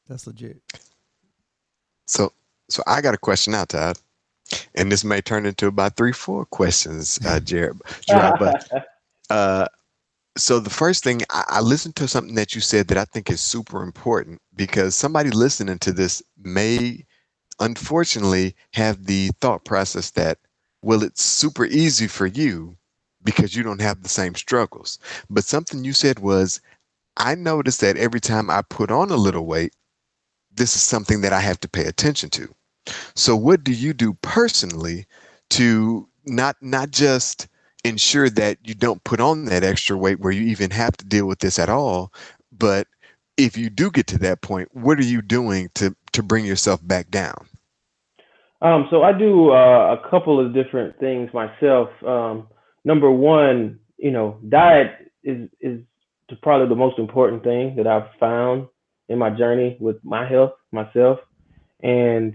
[0.07, 0.57] That's legit.
[2.07, 2.31] So,
[2.69, 3.99] so I got a question now, Todd,
[4.75, 7.77] and this may turn into about three, four questions, uh, Jared.
[8.07, 8.69] Gerard, but
[9.29, 9.67] uh,
[10.37, 13.29] so the first thing I, I listened to something that you said that I think
[13.29, 17.05] is super important because somebody listening to this may,
[17.59, 20.39] unfortunately, have the thought process that,
[20.81, 22.77] well, it's super easy for you
[23.23, 24.99] because you don't have the same struggles.
[25.29, 26.61] But something you said was,
[27.17, 29.73] I noticed that every time I put on a little weight,
[30.53, 32.53] this is something that I have to pay attention to.
[33.15, 35.05] So what do you do personally
[35.51, 37.47] to not not just
[37.83, 41.25] ensure that you don't put on that extra weight where you even have to deal
[41.25, 42.13] with this at all,
[42.51, 42.87] but
[43.37, 46.85] if you do get to that point, what are you doing to to bring yourself
[46.85, 47.47] back down?
[48.61, 51.89] Um, so I do uh, a couple of different things myself.
[52.05, 52.47] Um,
[52.83, 55.81] number one, you know, diet is is
[56.41, 58.67] probably the most important thing that I've found
[59.09, 61.19] in my journey with my health myself,
[61.81, 62.33] and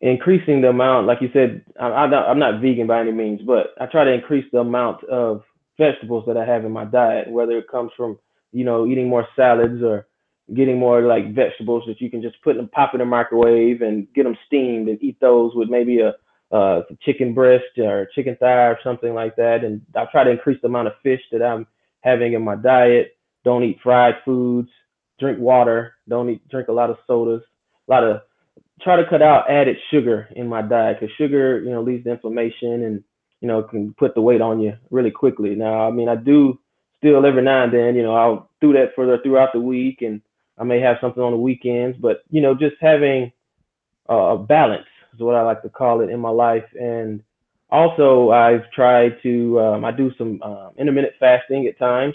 [0.00, 3.40] increasing the amount, like you said, I, I'm not, I'm not vegan by any means,
[3.46, 5.42] but I try to increase the amount of
[5.78, 8.18] vegetables that I have in my diet, whether it comes from
[8.52, 10.06] you know eating more salads or
[10.54, 14.06] getting more like vegetables that you can just put them pop in the microwave and
[14.14, 16.14] get them steamed and eat those with maybe a
[16.54, 19.64] uh, chicken breast or chicken thigh or something like that.
[19.64, 21.66] And I try to increase the amount of fish that I'm
[22.00, 23.16] having in my diet.
[23.44, 24.68] Don't eat fried foods.
[25.18, 25.94] Drink water.
[26.08, 27.42] Don't eat drink a lot of sodas.
[27.88, 28.20] A lot of
[28.82, 32.10] try to cut out added sugar in my diet because sugar, you know, leads to
[32.10, 33.02] inflammation and
[33.40, 35.54] you know can put the weight on you really quickly.
[35.54, 36.58] Now, I mean, I do
[36.98, 40.20] still every now and then, you know, I'll do that further throughout the week and
[40.58, 43.32] I may have something on the weekends, but you know, just having
[44.08, 46.64] uh, a balance is what I like to call it in my life.
[46.80, 47.22] And
[47.70, 52.14] also, I've tried to um, I do some uh, intermittent fasting at times.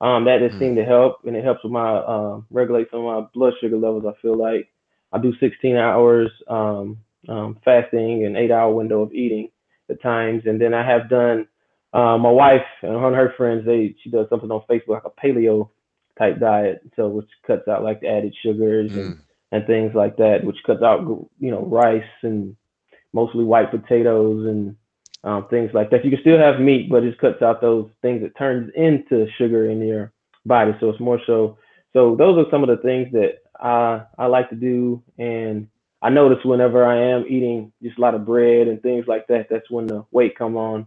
[0.00, 0.58] Um, that has Mm.
[0.58, 3.76] seemed to help, and it helps with my um, regulate some of my blood sugar
[3.76, 4.04] levels.
[4.06, 4.68] I feel like
[5.12, 9.48] I do 16 hours um, um, fasting and eight hour window of eating
[9.88, 11.48] at times, and then I have done.
[11.92, 15.04] Uh, my wife and her and her friends, they she does something on Facebook like
[15.04, 15.70] a paleo
[16.18, 19.18] type diet, so which cuts out like the added sugars and Mm.
[19.52, 21.00] and things like that, which cuts out
[21.40, 22.56] you know rice and
[23.12, 24.76] mostly white potatoes and
[25.24, 26.04] um, things like that.
[26.04, 29.26] You can still have meat, but it just cuts out those things that turns into
[29.38, 30.12] sugar in your
[30.46, 30.72] body.
[30.80, 31.58] So it's more so.
[31.92, 35.68] So those are some of the things that I I like to do, and
[36.02, 39.48] I notice whenever I am eating just a lot of bread and things like that,
[39.50, 40.86] that's when the weight come on,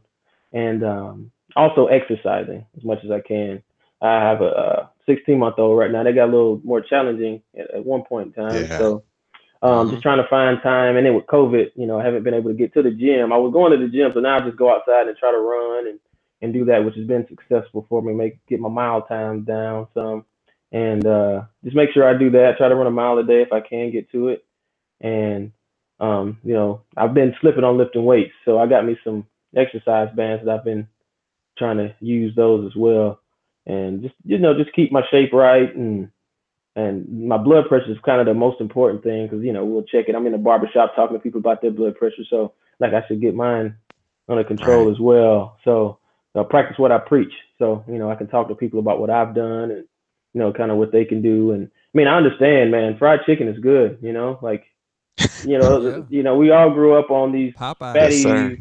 [0.54, 3.64] and um, also exercising as much as I can.
[4.02, 6.04] I have a 16 month old right now.
[6.04, 8.68] They got a little more challenging at, at one point in time.
[8.70, 8.78] Yeah.
[8.78, 9.04] So
[9.62, 9.92] um, Mhm.
[9.92, 10.98] just trying to find time.
[10.98, 13.34] And then with COVID, you know, I haven't been able to get to the gym.
[13.34, 15.40] I was going to the gym, so now I just go outside and try to
[15.40, 16.00] run and,
[16.42, 18.14] and do that, which has been successful for me.
[18.14, 20.26] Make get my mile time down some,
[20.72, 22.58] and uh, just make sure I do that.
[22.58, 24.46] Try to run a mile a day if I can get to it.
[25.02, 25.52] And
[26.00, 30.10] um, you know, I've been slipping on lifting weights, so I got me some exercise
[30.16, 30.88] bands that I've been
[31.58, 33.20] trying to use those as well,
[33.68, 36.10] and just you know, just keep my shape right and
[36.76, 39.84] and my blood pressure is kind of the most important thing because you know we'll
[39.84, 40.16] check it.
[40.16, 43.22] I'm in a barbershop talking to people about their blood pressure, so like I should
[43.22, 43.76] get mine
[44.30, 44.94] under control Right.
[44.94, 45.58] as well.
[45.64, 46.00] So
[46.36, 47.34] I practice what I preach.
[47.60, 49.86] So you know, I can talk to people about what I've done and
[50.34, 51.52] you know, kind of what they can do.
[51.52, 52.98] And I mean, I understand, man.
[52.98, 53.98] Fried chicken is good.
[54.02, 54.64] You know, like
[55.44, 56.04] you know, Yeah.
[56.10, 57.94] you know, we all grew up on these Popeye.
[57.94, 58.58] fatty, Yes, sir.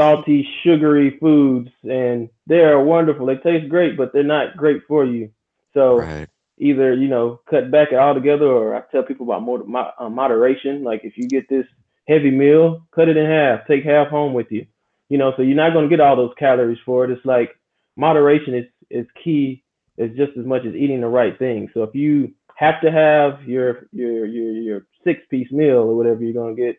[0.00, 3.26] Salty, sugary foods, and they are wonderful.
[3.26, 5.30] They taste great, but they're not great for you.
[5.74, 6.28] So Right.
[6.58, 10.08] either you know cut back it altogether, or I tell people about mod- mo- uh,
[10.08, 10.82] moderation.
[10.82, 11.66] Like if you get this
[12.08, 13.66] heavy meal, cut it in half.
[13.66, 14.66] Take half home with you.
[15.08, 17.10] You know, so you're not going to get all those calories for it.
[17.10, 17.50] It's like
[17.96, 19.62] moderation is is key.
[19.98, 21.68] It's just as much as eating the right thing.
[21.74, 26.22] So if you have to have your your your your six piece meal or whatever
[26.24, 26.76] you're gonna get,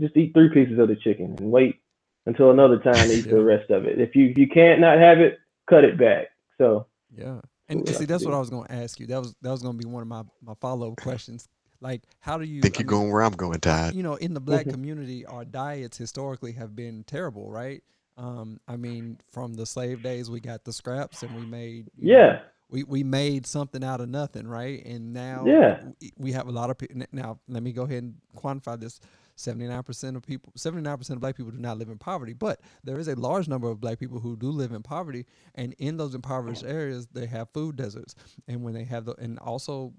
[0.00, 1.80] just eat three pieces of the chicken and wait
[2.26, 3.32] until another time eat Yeah.
[3.32, 4.00] the rest of it.
[4.00, 6.28] If you if you can't not have it, cut it back.
[6.58, 7.40] So Yeah.
[7.68, 8.34] And we see, that's what.
[8.34, 9.06] I was going to ask you.
[9.06, 11.48] That was that was going to be one of my my follow up questions.
[11.80, 12.60] Like, how do you?
[12.62, 13.94] Think you're mean, going where I'm going, Todd.
[13.94, 17.82] you know, in the black community, our diets historically have been terrible, right?
[18.18, 22.08] Um, I mean, from the slave days, we got the scraps and we made, you
[22.08, 24.84] know, yeah, we, we made something out of nothing, right?
[24.84, 25.80] And now Yeah.
[26.00, 27.02] we, we have a lot of people.
[27.12, 29.00] Now, let me go ahead and quantify this.
[29.40, 33.08] 79% of people, 79% of black people do not live in poverty, but there is
[33.08, 35.26] a large number of black people who do live in poverty.
[35.54, 38.14] And in those impoverished areas, they have food deserts.
[38.48, 39.94] And when they have the, and also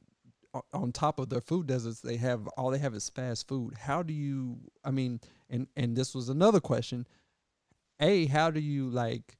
[0.73, 3.75] on top of their food deserts, they have, all they have is fast food.
[3.77, 7.07] How do you, I mean, and, and this was another question.
[7.99, 9.37] A, how do you like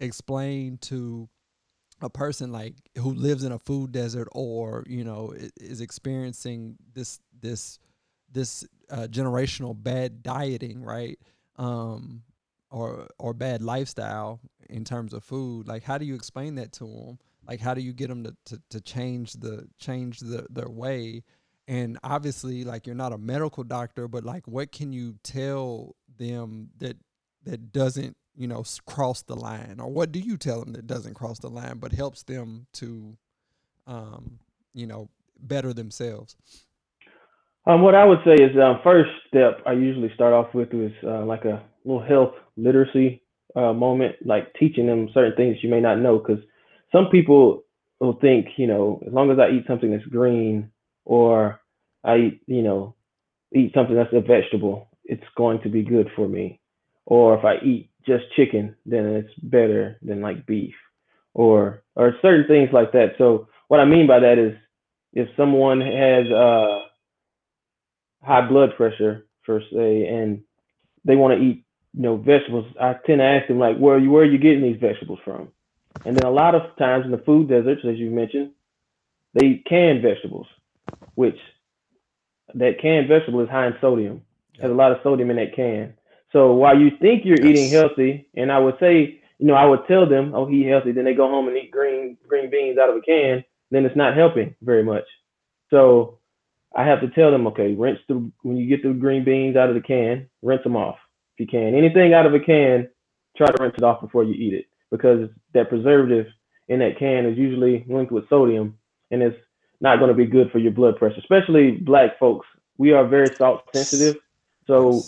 [0.00, 1.28] explain to
[2.02, 7.20] a person like who lives in a food desert or you know is experiencing this
[7.40, 7.78] this
[8.32, 11.18] this uh, generational bad dieting right?
[11.56, 12.22] Um
[12.70, 14.40] or or bad lifestyle
[14.70, 17.80] in terms of food like how do you explain that to them like how do
[17.80, 21.22] you get them to, to, to change the change the, their way?
[21.68, 26.70] And obviously like you're not a medical doctor but like what can you tell them
[26.78, 26.96] that
[27.44, 29.76] that doesn't you know cross the line?
[29.80, 33.16] Or what do you tell them that doesn't cross the line but helps them to
[33.86, 34.38] um
[34.72, 36.36] you know better themselves
[37.66, 40.92] Um, what I would say is um, first step I usually start off with is
[41.06, 43.22] uh, like a little health literacy
[43.56, 46.18] uh, moment, like teaching them certain things you may not know.
[46.18, 46.42] Because
[46.92, 47.64] some people
[48.00, 50.72] will think, you know, as long as I eat something that's green
[51.06, 51.60] or
[52.04, 52.96] I eat, you know,
[53.54, 56.60] eat something that's a vegetable, it's going to be good for me.
[57.06, 60.74] Or if I eat just chicken, then it's better than like beef,
[61.34, 63.14] or or certain things like that.
[63.18, 64.54] So what I mean by that is
[65.14, 66.81] if someone has uh
[68.22, 70.42] high blood pressure per se, and
[71.04, 73.98] they want to eat, you know, vegetables, I tend to ask them like, where are
[73.98, 75.48] you where are you getting these vegetables from?
[76.04, 78.52] And then a lot of times in the food deserts, as you mentioned,
[79.34, 80.46] they eat canned vegetables,
[81.14, 81.38] which
[82.54, 84.22] that canned vegetable is high in sodium.
[84.60, 85.94] Has a lot of sodium in that can.
[86.32, 89.86] So while you think you're eating healthy, and I would say, you know, I would
[89.86, 90.92] tell them, oh, eat healthy.
[90.92, 93.44] Then they go home and eat green green beans out of a can.
[93.70, 95.04] Then it's not helping very much.
[95.70, 96.18] So
[96.74, 99.68] I have to tell them, okay, rinse the when you get the green beans out
[99.68, 100.96] of the can, rinse them off
[101.36, 101.74] if you can.
[101.74, 102.88] Anything out of a can,
[103.36, 106.26] try to rinse it off before you eat it because that preservative
[106.68, 108.78] in that can is usually linked with sodium,
[109.10, 109.36] and it's
[109.80, 111.18] not going to be good for your blood pressure.
[111.18, 112.46] Especially black folks,
[112.78, 114.20] we are very salt sensitive,
[114.66, 115.02] so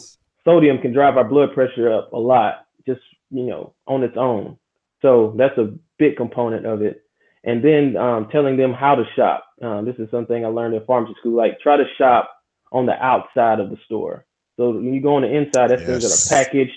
[0.44, 3.00] sodium can drive our blood pressure up a lot, just
[3.30, 4.58] you know, on its own.
[5.02, 7.03] So that's a big component of it.
[7.44, 9.44] And then um, telling them how to shop.
[9.62, 11.36] Um, this is something I learned in pharmacy school.
[11.36, 12.30] Like try to shop
[12.72, 14.24] on the outside of the store.
[14.56, 16.72] So when you go on the inside, that's things that are packaged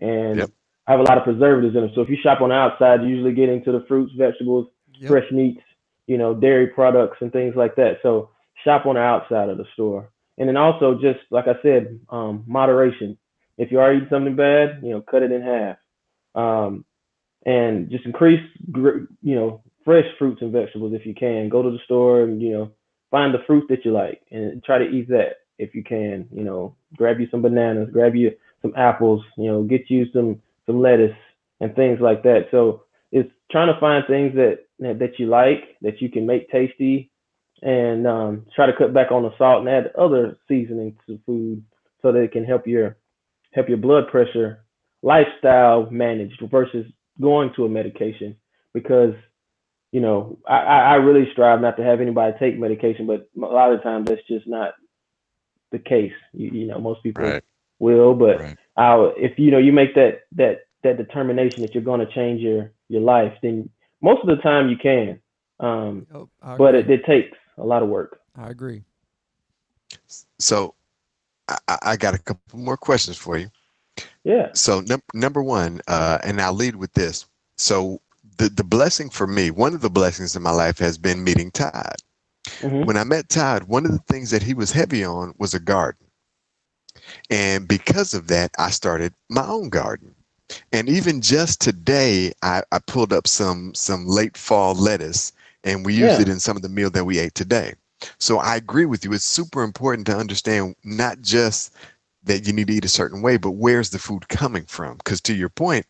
[0.00, 0.50] and Yep.
[0.86, 1.90] have a lot of preservatives in them.
[1.94, 5.08] So if you shop on the outside, you're usually get into the fruits, vegetables, Yep.
[5.08, 5.62] fresh meats,
[6.06, 7.98] you know, dairy products and things like that.
[8.02, 8.30] So
[8.64, 10.10] shop on the outside of the store.
[10.38, 13.18] And then also just like I said, um, moderation.
[13.56, 15.76] If you are eating something bad, you know, cut it in half.
[16.34, 16.84] Um,
[17.44, 18.42] and just increase,
[18.74, 21.48] you know, fresh fruits and vegetables if you can.
[21.48, 22.70] Go to the store and you know
[23.10, 26.28] find the fruit that you like and try to eat that if you can.
[26.32, 29.22] You know, grab you some bananas, grab you some apples.
[29.36, 31.16] You know, get you some some lettuce
[31.60, 32.46] and things like that.
[32.50, 37.10] So it's trying to find things that that, you like that you can make tasty,
[37.62, 41.64] and um, try to cut back on the salt and add other seasonings to food
[42.02, 42.96] so that it can help your
[43.52, 44.64] help your blood pressure
[45.02, 46.86] lifestyle managed versus
[47.20, 48.36] going to a medication
[48.74, 49.14] because
[49.92, 53.40] you know I, I I really strive not to have anybody take medication but a
[53.40, 54.74] lot of times that's just not
[55.72, 57.44] the case you, you know most people Right.
[57.78, 58.58] will but Right.
[58.76, 62.40] I'll, if you know you make that that that determination that you're going to change
[62.40, 63.68] your your life then
[64.00, 65.20] most of the time you can
[65.60, 68.84] um Yep, I but it, it takes a lot of work I agree.
[70.38, 70.74] So
[71.48, 73.48] I, I- I got a couple more questions for you.
[74.24, 74.50] Yeah.
[74.52, 77.26] So num- number one, uh, and I'll lead with this.
[77.56, 78.00] So
[78.38, 81.50] the the blessing for me, one of the blessings in my life has been meeting
[81.52, 81.96] Todd.
[82.62, 82.84] Mhm.
[82.84, 85.60] When I met Todd, one of the things that he was heavy on was a
[85.60, 86.06] garden.
[87.30, 90.14] And because of that, I started my own garden.
[90.72, 95.32] And even just today, I, I pulled up some some late fall lettuce
[95.64, 96.22] and we used Yeah.
[96.22, 97.74] it in some of the meal that we ate today.
[98.18, 99.12] So I agree with you.
[99.12, 101.74] It's super important to understand not just
[102.24, 104.96] that you need to eat a certain way, but where's the food coming from?
[104.98, 105.86] Because to your point,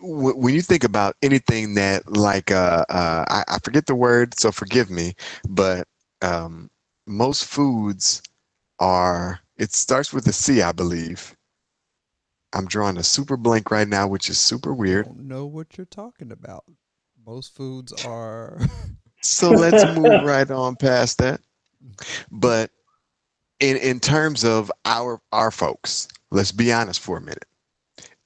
[0.00, 4.50] when you think about anything that like uh, uh, I, I forget the word, so
[4.50, 5.14] forgive me,
[5.48, 5.86] but
[6.22, 6.70] um,
[7.06, 8.22] most foods
[8.78, 9.40] are.
[9.56, 11.36] It starts with a C, I believe.
[12.54, 15.76] I'm drawing a super blank right now, which is super weird I don't know what
[15.76, 16.64] you're talking about.
[17.24, 18.60] Most foods are.
[19.22, 21.40] So let's move right on past that.
[22.30, 22.70] But
[23.60, 27.44] in in terms of our our folks, let's be honest for a minute.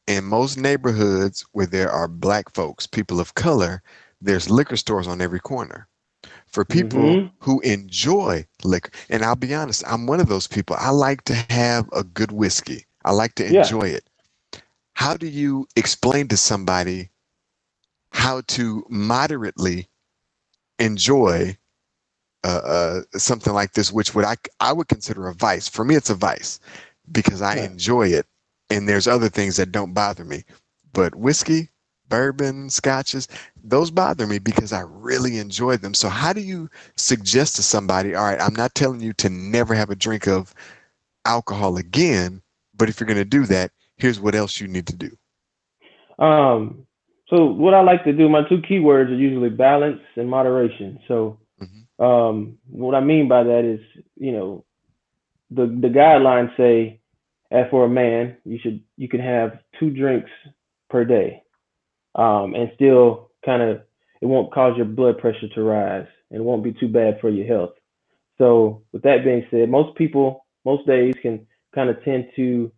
[0.06, 3.82] In most neighborhoods where there are black folks, people of color,
[4.20, 5.88] there's liquor stores on every corner.
[6.46, 7.32] For people Mhm.
[7.40, 10.76] who enjoy liquor, and I'll be honest, I'm one of those people.
[10.78, 12.86] I like to have a good whiskey.
[13.04, 13.48] I like to Yeah.
[13.48, 14.08] enjoy it.
[14.94, 17.10] How do you explain to somebody
[18.12, 19.88] how to moderately
[20.78, 21.56] enjoy
[22.44, 25.68] uh, uh, something like this, which would I I would consider a vice.
[25.68, 26.60] For me, it's a vice
[27.10, 27.68] because I Yeah.
[27.68, 28.26] enjoy it,
[28.74, 30.44] and there's other things that don't bother me.
[30.92, 31.70] But whiskey,
[32.08, 33.28] bourbon, scotches,
[33.62, 35.94] those bother me because I really enjoy them.
[35.94, 39.74] So how do you suggest to somebody, all right, I'm not telling you to never
[39.74, 40.54] have a drink of
[41.24, 42.42] alcohol again,
[42.76, 45.16] but if you're going to do that, here's what else you need to do.
[46.18, 46.86] Um,
[47.28, 51.00] so what I like to do, my two keywords are usually balance and moderation.
[51.08, 51.86] So Mhm.
[51.98, 53.80] um, what I mean by that is,
[54.16, 54.64] you know,
[55.50, 57.00] the the guidelines say,
[57.52, 60.30] as for a man, you should you can have two drinks
[60.88, 61.42] per day,
[62.14, 63.82] um, and still kind of
[64.20, 67.28] it won't cause your blood pressure to rise, and it won't be too bad for
[67.28, 67.74] your health.
[68.38, 72.72] So with that being said, most people most days can kind of tend to,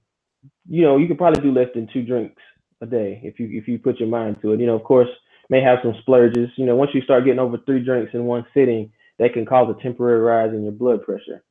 [0.69, 2.43] you know, you could probably do less than two drinks
[2.81, 4.61] a day if you if you put your mind to it.
[4.61, 5.09] You know, of course,
[5.51, 6.51] may have some splurges.
[6.57, 9.73] You know, once you start getting over three drinks in one sitting, that can cause
[9.73, 11.45] a temporary rise in your blood pressure.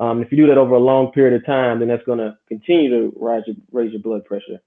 [0.00, 2.38] Um, if you do that over a long period of time, then that's going to
[2.48, 4.60] continue to rise your, raise your blood pressure,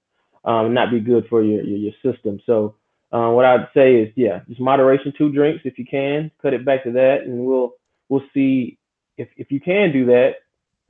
[0.44, 2.40] um, and not be good for your your, your system.
[2.46, 2.76] So,
[3.12, 6.64] uh, what I'd say is, yeah, just moderation, two drinks if you can, cut it
[6.64, 7.74] back to that, and we'll
[8.08, 8.78] we'll see
[9.18, 10.36] if if you can do that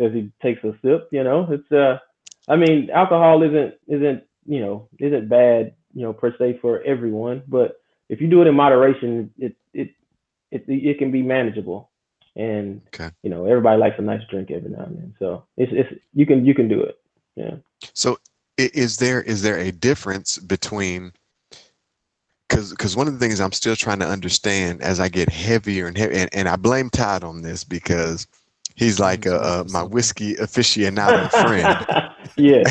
[0.00, 1.08] as he takes a sip.
[1.10, 1.98] You know, it's uh,
[2.48, 7.42] I mean, alcohol isn't isn't you know isn't bad you know per se for everyone,
[7.48, 7.80] but
[8.10, 9.90] if you do it in moderation, it it
[10.50, 11.90] it it can be manageable,
[12.36, 13.10] and Okay.
[13.22, 16.26] you know everybody likes a nice drink every now and then, so it's it's you
[16.26, 16.98] can you can do it.
[17.36, 17.56] Yeah.
[17.94, 18.18] So
[18.56, 21.12] is there is there a difference between
[22.48, 25.86] because because one of the things I'm still trying to understand as I get heavier
[25.86, 28.26] and heavy, and, and I blame Todd on this because
[28.76, 31.76] he's like a, a uh, like my whiskey aficionado friend.
[32.36, 32.62] yeah.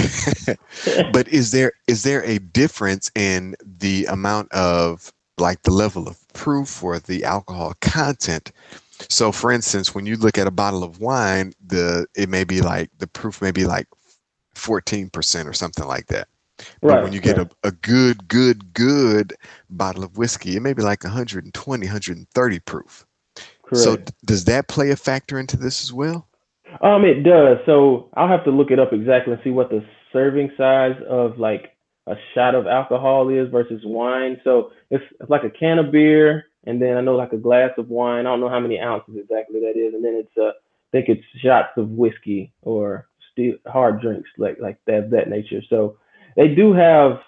[1.11, 6.17] but is there is there a difference in the amount of like the level of
[6.33, 8.51] proof or the alcohol content
[9.09, 12.61] so for instance when you look at a bottle of wine the it may be
[12.61, 13.87] like the proof may be like
[14.55, 16.27] 14% or something like that
[16.81, 17.03] but right.
[17.03, 17.51] when you get right.
[17.63, 19.33] a, a good good good
[19.69, 23.05] bottle of whiskey it may be like 120 130 proof
[23.63, 23.83] Correct.
[23.83, 26.27] so does that play a factor into this as well
[26.81, 27.57] Um, it does.
[27.65, 31.37] So I'll have to look it up exactly and see what the serving size of
[31.37, 31.75] like
[32.07, 34.39] a shot of alcohol is versus wine.
[34.43, 37.71] So it's, it's like a can of beer, and then I know like a glass
[37.77, 38.25] of wine.
[38.25, 41.09] I don't know how many ounces exactly that is, and then it's uh, I think
[41.09, 45.61] it's shots of whiskey or still hard drinks like like that that nature.
[45.69, 45.97] So
[46.35, 47.19] they do have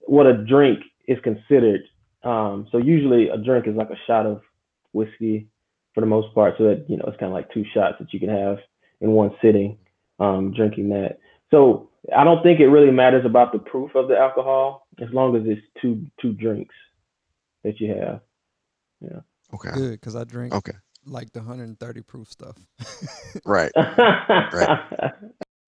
[0.00, 1.82] what a drink is considered.
[2.22, 4.42] Um, so usually a drink is like a shot of
[4.92, 5.48] whiskey
[5.94, 6.54] for the most part.
[6.58, 8.58] So that you know it's kind of like two shots that you can have
[9.00, 9.78] in one sitting,
[10.18, 11.18] um, drinking that.
[11.50, 15.36] So I don't think it really matters about the proof of the alcohol as long
[15.36, 16.74] as it's two two drinks
[17.64, 18.20] that you have.
[19.54, 20.72] Okay Good, because I drink okay
[21.06, 22.56] like the 130 proof stuff.
[23.46, 24.80] right Right.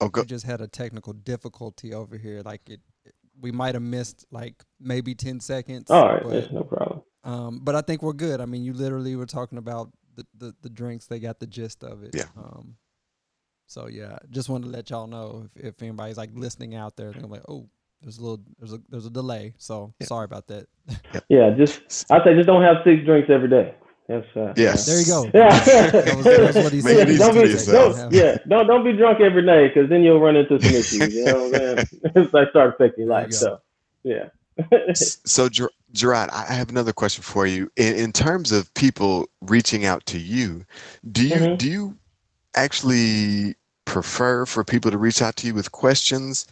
[0.00, 2.42] oh go, we just had a technical difficulty over here.
[2.44, 5.90] Like it, it- we might have missed like maybe 10 seconds.
[5.90, 7.00] All right, but, that's no problem.
[7.24, 8.38] um, but I think we're good.
[8.38, 11.06] I mean, you literally were talking about the, the, the drinks.
[11.06, 12.10] They got the gist of it.
[12.14, 12.24] Yeah.
[12.36, 12.76] Um,
[13.66, 17.12] so yeah, just wanted to let y'all know if, if anybody's like listening out there,
[17.12, 17.70] they're like, oh,
[18.02, 19.54] there's a little, there's a, there's a delay.
[19.58, 20.06] So Yeah.
[20.06, 20.66] sorry about that.
[21.28, 21.80] Yeah, just
[22.10, 23.74] I'd say just don't have six drinks every day.
[24.08, 24.52] Yes, sir.
[24.56, 24.86] Yes.
[24.86, 25.30] There you go.
[25.34, 25.60] Yeah.
[25.60, 27.08] That was- that was what he Make said.
[27.08, 30.18] it easy don't be, don't, yeah, don't don't be drunk every night because then you'll
[30.20, 31.14] run into some issues.
[31.14, 31.86] You know what I'm saying?
[32.16, 33.30] it's like start affecting your There you life.
[33.30, 33.36] go.
[33.36, 33.60] So,
[34.02, 34.94] yeah.
[34.94, 37.70] So, Ger- Gerard, I I have another question for you.
[37.76, 40.64] In, in terms of people reaching out to you,
[41.12, 41.58] do you Mhm.
[41.58, 41.96] do you
[42.56, 46.46] actually prefer for people to reach out to you with questions,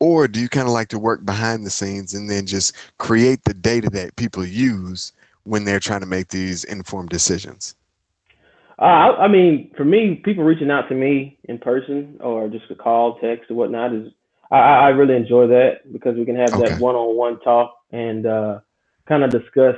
[0.00, 3.44] or do you kind of like to work behind the scenes and then just create
[3.44, 5.12] the data that people use
[5.44, 7.74] when they're trying to make these informed decisions?
[8.78, 12.70] Uh, I, I mean, for me, people reaching out to me in person or just
[12.70, 14.12] a call, text, or whatnot is
[14.50, 16.58] I, I really enjoy that because we can have Okay.
[16.58, 18.60] that one-on-one talk and uh,
[19.08, 19.76] kind of discuss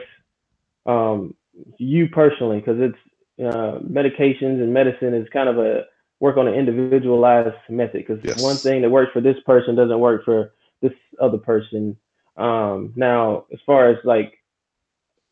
[0.86, 1.34] um,
[1.78, 2.98] you personally because it's
[3.40, 5.84] uh, medications and medicine is kind of a
[6.20, 8.40] work on an individualized method because Yes.
[8.40, 11.96] one thing that works for this person doesn't work for this other person.
[12.36, 14.38] Um, now, as far as like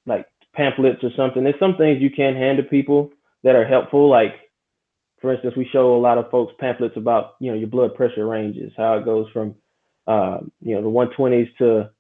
[0.07, 3.11] like pamphlets or something, there's some things you can hand to people
[3.43, 4.09] that are helpful.
[4.09, 4.35] Like,
[5.21, 8.27] for instance, we show a lot of folks pamphlets about you know your blood pressure
[8.27, 9.55] ranges, how it goes from
[10.07, 11.91] uh, you know the 120s to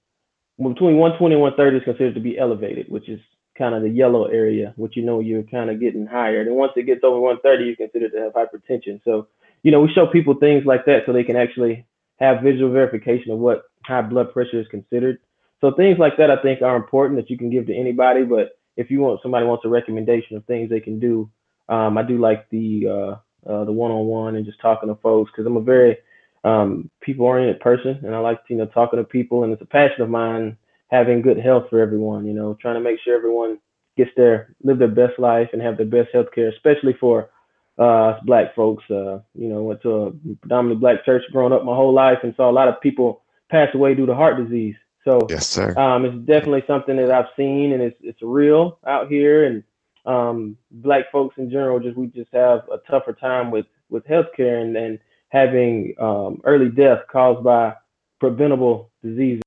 [0.59, 3.21] between 120 and 130 is considered to be elevated, which is
[3.57, 6.41] kind of the yellow area, which you know you're kind of getting higher.
[6.41, 9.01] And once it gets over 130, you're considered to have hypertension.
[9.05, 9.29] So,
[9.63, 11.87] you know, we show people things like that so they can actually
[12.19, 15.19] have visual verification of what high blood pressure is considered.
[15.61, 18.25] So things like that I think are important that you can give to anybody.
[18.25, 21.31] But if you want somebody wants a recommendation of things they can do,
[21.69, 25.47] um, I do like the uh, uh, the one-on-one and just talking to folks because
[25.47, 25.99] I'm a very
[26.45, 30.03] um, people-oriented person and I like you know talking to people and it's a passion
[30.03, 30.57] of mine
[30.93, 32.27] having good health for everyone.
[32.27, 33.59] You know, trying to make sure everyone
[33.97, 37.31] gets their live their best life and have the best health care, especially for
[37.79, 38.85] uh, us black folks.
[38.91, 42.35] Uh, you know, went to a predominantly black church growing up my whole life and
[42.37, 44.77] saw a lot of people pass away due to heart disease.
[45.05, 45.77] So Yes, sir.
[45.77, 49.47] um, it's definitely something that I've seen, and it's it's real out here.
[49.47, 49.65] And
[50.07, 54.63] um, black folks in general, just we just have a tougher time with with healthcare
[54.63, 54.99] and and
[55.31, 57.75] having um, early death caused by
[58.21, 59.42] preventable diseases.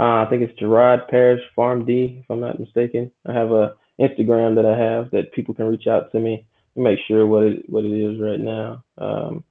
[0.00, 3.12] Uh, I think it's Gerard Parrish Farm D, if I'm not mistaken.
[3.26, 6.84] I have a Instagram that I have that people can reach out to me and
[6.84, 8.82] make sure what it what it is right now.
[8.96, 9.44] Um,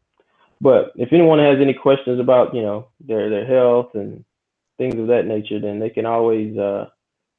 [0.59, 4.25] but if anyone has any questions about you know their their health and
[4.79, 6.87] things of that nature, then they can always uh,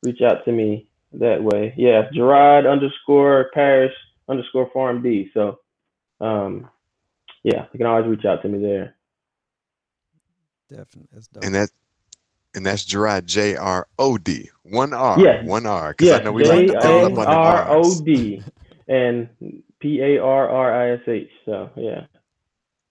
[0.04, 1.74] reach out to me that way.
[1.76, 3.94] Yeah, Gerard underscore Parrish
[4.28, 5.30] underscore PharmD.
[5.34, 5.58] So,
[6.20, 6.70] um,
[7.42, 8.94] yeah, you can always reach out to me there.
[10.68, 11.08] Definitely.
[11.12, 11.44] That's dope.
[11.44, 11.70] And that
[12.54, 14.50] and that's Gerard J R O D.
[14.64, 15.18] One R.
[15.20, 15.44] Yeah.
[15.44, 15.90] One R.
[15.92, 18.00] Because Yeah, I know we like J to double up on the R O R's.
[18.02, 18.42] D
[18.88, 19.28] and
[19.80, 21.30] P A R R I S H.
[21.44, 22.06] So yeah,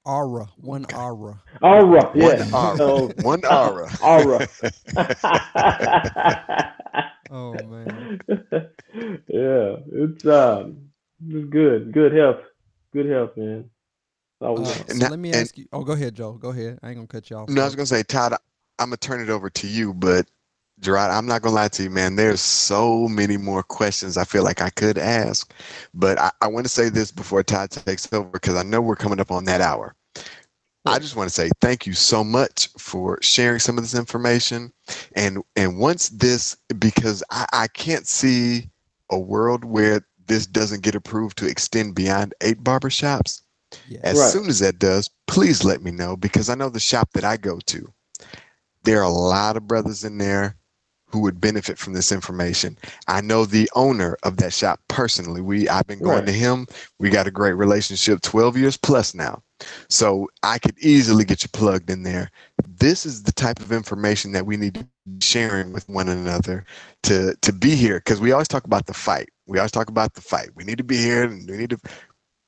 [0.05, 0.47] aura.
[0.57, 0.95] One Okay.
[0.97, 1.41] aura.
[1.62, 2.12] Aura.
[2.16, 2.26] Yeah.
[2.43, 2.78] One R.
[2.78, 3.89] So, One aura.
[4.03, 4.47] Aura.
[7.32, 8.20] Oh man.
[8.28, 10.89] yeah, it's um,
[11.30, 12.39] it's good, good health,
[12.91, 13.70] good health, man.
[14.41, 15.68] That's all we Uh, so And that- let me and- ask you.
[15.72, 16.34] Oh, go ahead, Joe.
[16.34, 16.80] Go ahead.
[16.82, 17.47] I ain't gonna cut you off.
[17.49, 18.34] No, I was gonna say, Todd,
[18.80, 20.28] I'm gonna turn it over to you, but
[20.80, 22.16] Gerard, I'm not gonna lie to you, man.
[22.16, 25.52] There's so many more questions I feel like I could ask,
[25.94, 28.96] but I, I want to say this before Todd takes over because I know we're
[28.96, 29.96] coming up on that hour.
[30.86, 34.72] I just want to say thank you so much for sharing some of this information,
[35.16, 38.70] and and once this, because I, I can't see
[39.10, 43.42] a world where this doesn't get approved to extend beyond eight barbershops.
[43.86, 44.00] Yeah.
[44.04, 44.32] As Right.
[44.32, 47.38] soon as that does, please let me know because I know the shop that I
[47.38, 47.94] go to,
[48.84, 50.58] there are a lot of brothers in there
[51.10, 52.78] who would benefit from this information.
[53.08, 55.42] I know the owner of that shop personally.
[55.42, 56.28] We I've been going Right.
[56.28, 56.68] to him.
[57.00, 59.44] We got a great relationship, 12 years plus now.
[59.90, 62.32] So I could easily get you plugged in there.
[62.68, 66.66] This is the type of information that we need to be sharing with one another
[67.04, 69.30] to to be here because we always talk about the fight.
[69.48, 70.50] We always talk about the fight.
[70.56, 71.80] We need to be here and we need to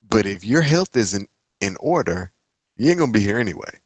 [0.10, 1.30] but if your health isn't
[1.62, 2.32] in order,
[2.78, 3.80] you ain't gonna be here anyway.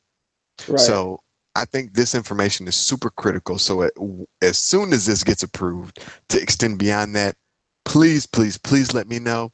[0.67, 0.99] Right.
[0.99, 1.21] So
[1.55, 3.57] I think this information is super critical.
[3.57, 3.93] So it,
[4.41, 5.99] as soon as this gets approved
[6.29, 7.35] to extend beyond that,
[7.85, 9.51] please, please, please let me know.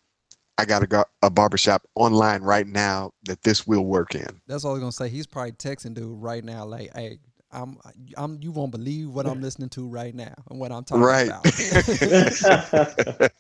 [0.57, 4.41] I got a, gar- a barbershop online right now that this will work in.
[4.47, 5.09] That's all I was gonna say.
[5.09, 7.19] He's probably texting dude right now, like, "Hey,
[7.51, 7.77] I'm,
[8.17, 8.37] I'm.
[8.41, 11.27] You won't believe what I'm listening to right now and what I'm talking Right.
[11.27, 11.45] about."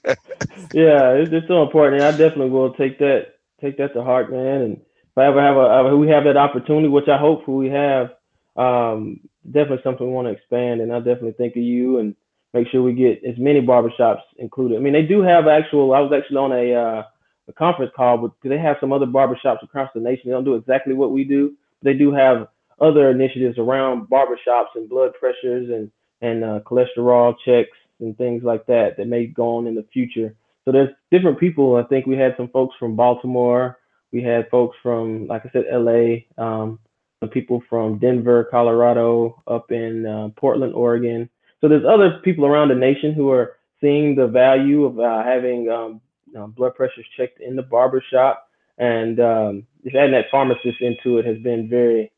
[0.73, 2.01] yeah, it's, it's so important.
[2.01, 4.61] And I definitely will take that take that to heart, man.
[4.61, 7.67] And if I ever have a, uh, we have that opportunity, which I hope we
[7.69, 8.11] have,
[8.55, 10.81] um, definitely something we want to expand.
[10.81, 12.15] And I definitely think of you and
[12.53, 14.77] make sure we get as many barbershops included.
[14.77, 15.93] I mean, they do have actual.
[15.93, 17.03] I was actually on a uh,
[17.47, 20.23] a conference call, but they have some other barbershops across the nation.
[20.25, 21.53] They don't do exactly what we do.
[21.81, 22.47] But they do have
[22.79, 25.91] other initiatives around barbershops and blood pressures and
[26.21, 30.35] and uh, cholesterol checks and things like that that may go on in the future.
[30.65, 31.75] So there's different people.
[31.75, 33.79] I think we had some folks from Baltimore.
[34.11, 36.17] We had folks from, like I said, LA.
[36.37, 36.79] Um,
[37.21, 41.29] some people from Denver, Colorado, up in uh, Portland, Oregon.
[41.61, 45.69] So there's other people around the nation who are seeing the value of uh, having
[45.69, 48.47] um, you know, blood pressures checked in the barbershop,
[48.79, 52.11] and um, just adding that pharmacist into it has been very,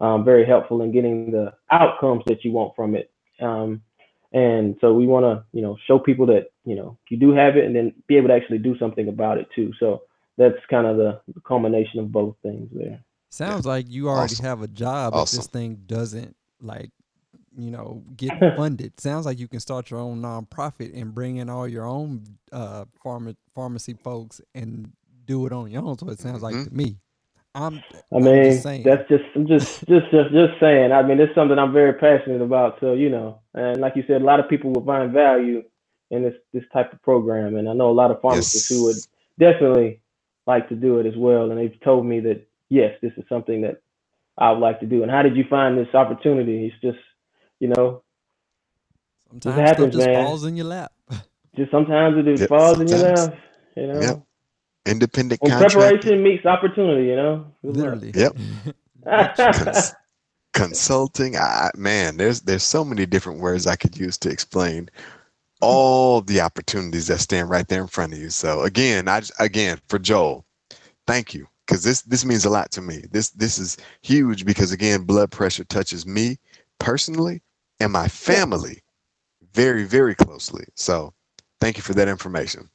[0.00, 3.12] um, very helpful in getting the outcomes that you want from it.
[3.40, 3.82] Um,
[4.32, 7.56] and so we want to, you know, show people that you know you do have
[7.56, 9.72] it, and then be able to actually do something about it too.
[9.78, 10.02] So
[10.36, 13.00] that's kind of the, the culmination of both things there.
[13.30, 14.44] Sounds like you already Awesome.
[14.44, 16.90] have a job if this thing doesn't like,
[17.56, 18.98] you know, get funded.
[19.00, 22.86] Sounds like you can start your own nonprofit and bring in all your own uh
[23.04, 24.92] pharma- pharmacy folks and
[25.26, 25.98] do it on your own.
[25.98, 26.64] So it sounds like Mhm.
[26.64, 26.98] to me.
[27.54, 28.84] I'm I I'm mean, just saying.
[28.84, 30.92] that's just I'm just just just just saying.
[30.92, 32.78] I mean, it's something I'm very passionate about.
[32.80, 35.64] So you know, and like you said, a lot of people will find value
[36.10, 39.04] in this this type of program, and I know a lot of pharmacists who would
[39.38, 40.02] definitely
[40.48, 41.52] like to do it as well.
[41.52, 43.82] And they've told me that yes, this is something that
[44.38, 45.02] I would like to do.
[45.02, 46.66] And how did you find this opportunity?
[46.66, 47.04] It's just
[47.60, 48.02] you know,
[49.30, 50.12] Sometimes happens, stuff just man.
[50.12, 50.92] falls in your lap.
[51.56, 53.34] just sometimes it just Yep, falls in your lap.
[53.76, 54.22] You know, Yep.
[54.86, 56.12] Independent when contractor.
[56.12, 57.08] preparation meets opportunity.
[57.08, 58.12] You know, Literally.
[58.14, 58.38] Yep.
[59.52, 59.94] Cons-
[60.54, 64.90] consulting I, man there's there's so many different words i could use to explain
[65.60, 69.32] all the opportunities that stand right there in front of you so again i just-
[69.40, 70.46] again for joel
[71.06, 74.72] thank you because this this means a lot to me this this is huge because
[74.72, 76.38] again blood pressure touches me
[76.80, 77.42] personally
[77.78, 78.80] and my family
[79.52, 81.12] very very closely so
[81.60, 82.68] thank you for that information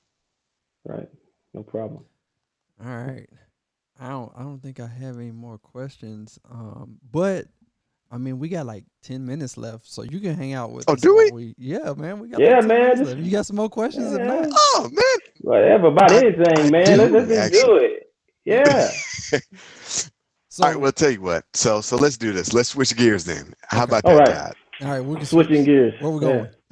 [0.85, 1.09] right.
[1.55, 2.03] No problem.
[2.83, 3.29] All right.
[3.99, 6.39] I don't I don't think I have any more questions.
[6.49, 7.45] Um but
[8.11, 10.93] I mean we got like ten minutes left, so you can hang out with Oh,
[10.93, 11.53] us do while we?
[11.59, 12.19] Yeah, man.
[12.19, 13.19] We got Yeah, like 10 man, left.
[13.19, 14.25] You got some more questions or Yeah.
[14.25, 14.47] not?
[14.51, 16.97] oh man Whatever about I- anything, I man.
[16.97, 18.02] Let's, do, let's just do it.
[18.45, 18.91] Yeah.
[20.49, 23.25] So all right well tell you what so so let's do this let's switch gears
[23.25, 23.85] then how Okay.
[23.85, 24.25] about All that right.
[24.25, 24.55] Todd?
[24.81, 25.65] all right, we can Switching switch.
[25.65, 25.93] gears.
[25.99, 26.27] Where we Yeah.
[26.27, 26.49] going?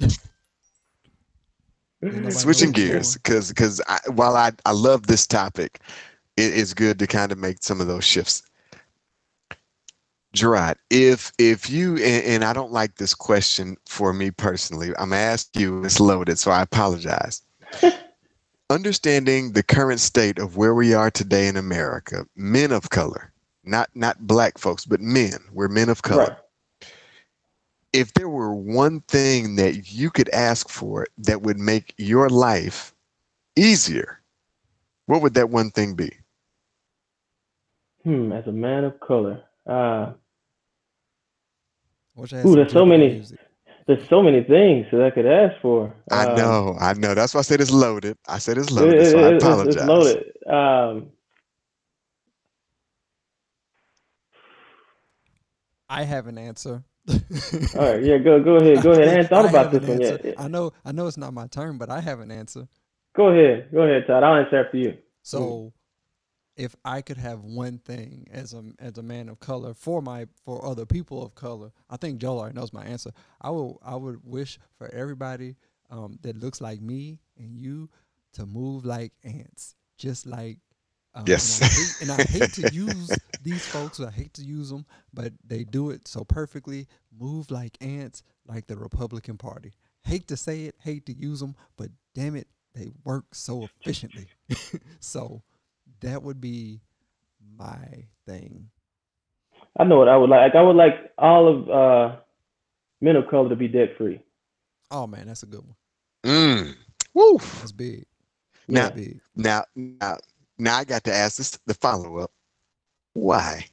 [2.12, 3.80] Ain't nobody switching know where we gears because because
[4.14, 5.80] while I, I love this topic
[6.36, 8.42] it is good to kind of make some of those shifts
[10.32, 15.10] gerard if if you and, and i don't like this question for me personally i'm
[15.10, 17.42] gonna ask you it's loaded so i apologize
[18.72, 23.32] understanding the current state of where we are today in america men of color
[23.64, 26.38] not not black folks but men we're men of color Right.
[27.94, 32.94] if there were one thing that you could ask for that would make your life
[33.56, 34.20] easier,
[35.06, 36.10] what would that one thing be?
[38.04, 38.32] Hmm.
[38.32, 40.12] As a man of color, uh,
[42.16, 43.08] Wish I Ooh, there's so many.
[43.08, 43.40] music.
[43.86, 45.92] There's so many things that I could ask for.
[46.10, 47.14] I Um, know, I know.
[47.14, 48.16] That's why I said it's loaded.
[48.28, 49.76] I said it's loaded, it- so I it- it's- apologize.
[49.76, 50.32] It's loaded.
[50.46, 51.10] Um,
[55.88, 56.82] I have an answer.
[57.08, 57.14] all
[57.74, 58.02] right.
[58.02, 58.18] Yeah.
[58.18, 58.42] Go.
[58.42, 58.82] Go ahead.
[58.82, 59.08] Go ahead.
[59.08, 60.20] I hadn't thought I about this an one answer.
[60.24, 60.34] yet.
[60.40, 62.68] I know I know it's not my turn, but I have an answer.
[63.14, 63.68] Go ahead.
[63.72, 64.22] Go ahead, Todd.
[64.22, 64.96] I'll answer after you.
[65.22, 65.72] So,
[66.56, 70.26] if I could have one thing as a as a man of color for my
[70.44, 73.10] for other people of color, I think Joel already knows my answer.
[73.40, 75.56] I will I would wish for everybody
[75.90, 77.88] um, that looks like me and you
[78.34, 80.58] to move like ants, just like.
[81.14, 82.00] Um, Yes.
[82.00, 83.10] And I, hate, and I hate to use
[83.42, 84.00] these folks.
[84.00, 86.88] I hate to use them, but they do it so perfectly.
[87.20, 89.72] Move like ants, like the Republican Party.
[90.04, 94.26] Hate to say it, hate to use them, but damn it, they work so efficiently.
[95.00, 95.42] so
[96.02, 96.80] that would be
[97.58, 98.68] my thing.
[99.78, 100.54] I know what I would like.
[100.54, 102.16] I would like all of uh,
[103.00, 104.20] men of color to be debt free.
[104.90, 105.76] Oh man, that's a good one.
[106.24, 106.74] Mm.
[107.14, 107.38] Woo.
[107.38, 108.06] That's big.
[108.68, 109.20] Now, That's big.
[109.34, 110.18] now, now,
[110.58, 112.30] now, I got to ask this the follow up.
[113.14, 113.66] Why?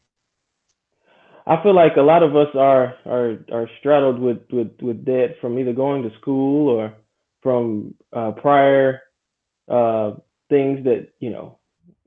[1.46, 5.36] I feel like a lot of us are are are straddled with with with debt
[5.42, 6.94] from either going to school or
[7.42, 9.02] from uh, prior
[9.68, 10.12] uh,
[10.50, 11.59] things that you know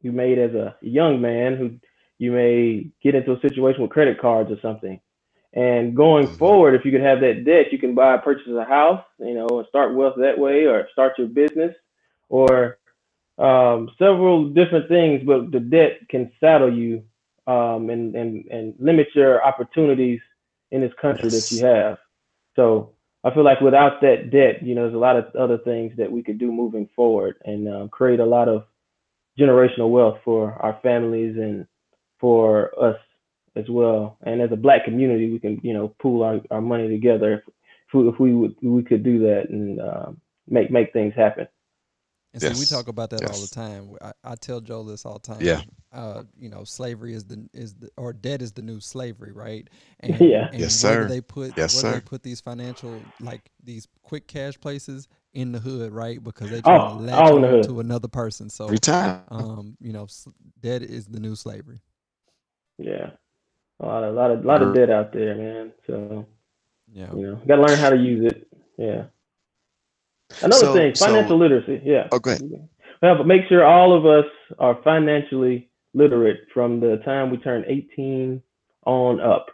[0.03, 1.72] you made as a young man who
[2.18, 5.00] you may get into a situation with credit cards or something.
[5.55, 6.38] And going Mhm.
[6.38, 9.59] forward, if you could have that debt, you can buy purchase a house, you know,
[9.59, 11.74] and start wealth that way, or start your business,
[12.28, 12.78] or
[13.38, 15.22] um, several different things.
[15.26, 17.05] But the debt can saddle you
[17.46, 20.20] um, and, and, and limit your opportunities
[20.72, 21.32] in this country Yes.
[21.32, 21.98] that you have.
[22.57, 22.94] So
[23.24, 26.11] I feel like without that debt, you know, there's a lot of other things that
[26.12, 28.64] we could do moving forward and um, create a lot of
[29.39, 31.66] generational wealth for our families and
[32.20, 32.97] for us
[33.57, 34.18] as well.
[34.22, 37.41] And as a black community, we can, you know, pool our, our money together if,
[37.49, 41.47] if we, if we would we could do that and um, make make things happen.
[42.35, 43.97] And see, we talk about that all the time.
[44.03, 45.41] I, I tell Joe this all the time.
[45.43, 45.62] Yeah.
[45.93, 49.68] Uh, you know, slavery is the is the or debt is the new slavery, right?
[50.01, 50.49] And, Yeah.
[50.51, 51.09] And Yes, where do sir.
[51.09, 51.95] They put Yes, where do sir.
[51.97, 56.22] they put these financial like these quick cash places in the hood, right?
[56.22, 58.51] Because they Oh, trying to latch all in on to another person.
[58.51, 59.22] So, Every time.
[59.30, 60.28] um, you know, s-
[60.61, 61.80] debt is the new slavery.
[62.78, 63.11] Yeah.
[63.80, 65.72] A lot of lot of lot of debt out there, man.
[65.87, 66.26] So
[66.93, 67.12] Yeah.
[67.14, 68.49] you know, got to learn how to use it.
[68.78, 69.05] Yeah.
[70.43, 71.80] Another So- thing, so- financial literacy.
[71.85, 72.09] Yeah.
[72.12, 72.20] Oh.
[73.03, 77.64] Well, but make sure all of us are financially literate from the time we turn
[77.66, 78.41] 18
[78.87, 79.51] on up.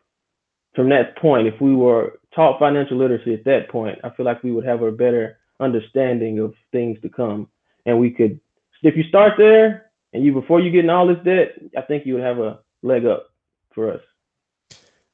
[0.74, 4.42] From that point, if we were taught financial literacy at that point, I feel like
[4.44, 7.48] we would have a better understanding of things to come.
[7.86, 8.38] And we could,
[8.82, 12.06] if you start there and you, before you get in all this debt, I think
[12.06, 13.30] you would have a leg up
[13.74, 14.00] for us.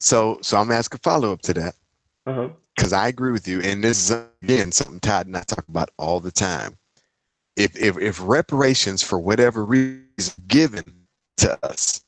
[0.01, 1.75] So, so I'm asking to follow up to that
[2.27, 2.49] Uh-huh.
[2.75, 5.91] Because I agree with you, and this is again something Todd and I talk about
[5.99, 6.77] all the time.
[7.57, 10.85] If if if reparations for whatever reason is given
[11.39, 12.05] to us,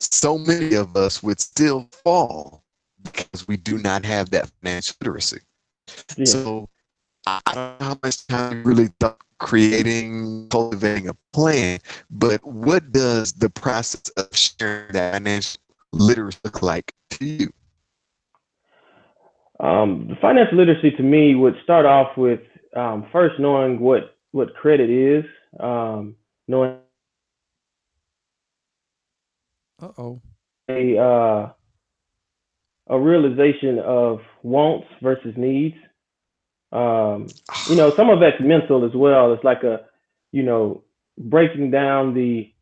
[0.00, 2.64] so many of us would still fall
[3.02, 5.40] because we do not have that financial literacy.
[6.16, 6.24] Yeah.
[6.26, 6.68] So
[7.26, 11.78] I I don't know how much time you really thought creating, cultivating a plan,
[12.10, 15.60] but what does the process of sharing that financial
[15.92, 17.52] literacy look like to you?
[19.60, 22.40] Um, the financial literacy to me would start off with
[22.76, 25.24] um, first knowing what what credit is,
[25.60, 26.16] um,
[26.48, 26.78] knowing
[29.82, 30.20] Uh oh.
[30.70, 31.52] a uh,
[32.88, 35.76] a realization of wants versus needs.
[36.72, 37.28] Um,
[37.68, 39.32] you know, some of that's mental as well.
[39.32, 39.86] It's like a,
[40.32, 40.84] you know,
[41.18, 42.52] breaking down the,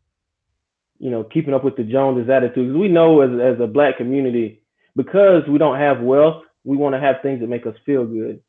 [0.98, 2.76] you know, keeping up with the Joneses attitude.
[2.76, 4.62] we know as as a black community,
[4.96, 8.40] because we don't have wealth, we want to have things that make us feel good.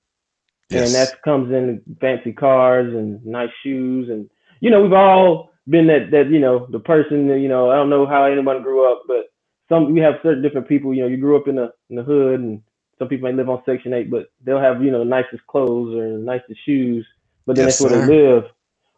[0.70, 0.88] Yes.
[0.88, 4.30] and that comes in fancy cars and nice shoes and
[4.61, 7.76] you know we've all been that that you know the person that, you know I
[7.76, 9.26] don't know how anyone grew up but
[9.70, 12.03] some we have certain different people you know you grew up in the in the
[12.03, 12.63] hood and
[12.97, 15.95] some people may live on section 8 but they'll have you know the nicest clothes
[15.95, 17.05] or the nicest shoes
[17.45, 18.45] but then Yes, that's where they live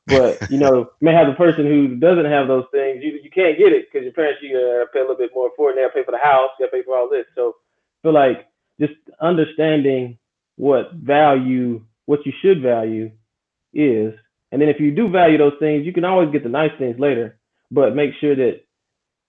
[0.06, 3.58] but you know may have the person who doesn't have those things you, you can't
[3.58, 5.82] get it because your parents you gotta pay a little bit more for it they
[5.82, 8.48] gotta pay for the house you gotta pay for all this so I feel like
[8.80, 10.18] just understanding
[10.56, 13.12] what value, what you should value
[13.74, 14.14] is.
[14.52, 17.00] And then if you do value those things, you can always get the nice things
[17.00, 17.38] later,
[17.70, 18.62] but make sure that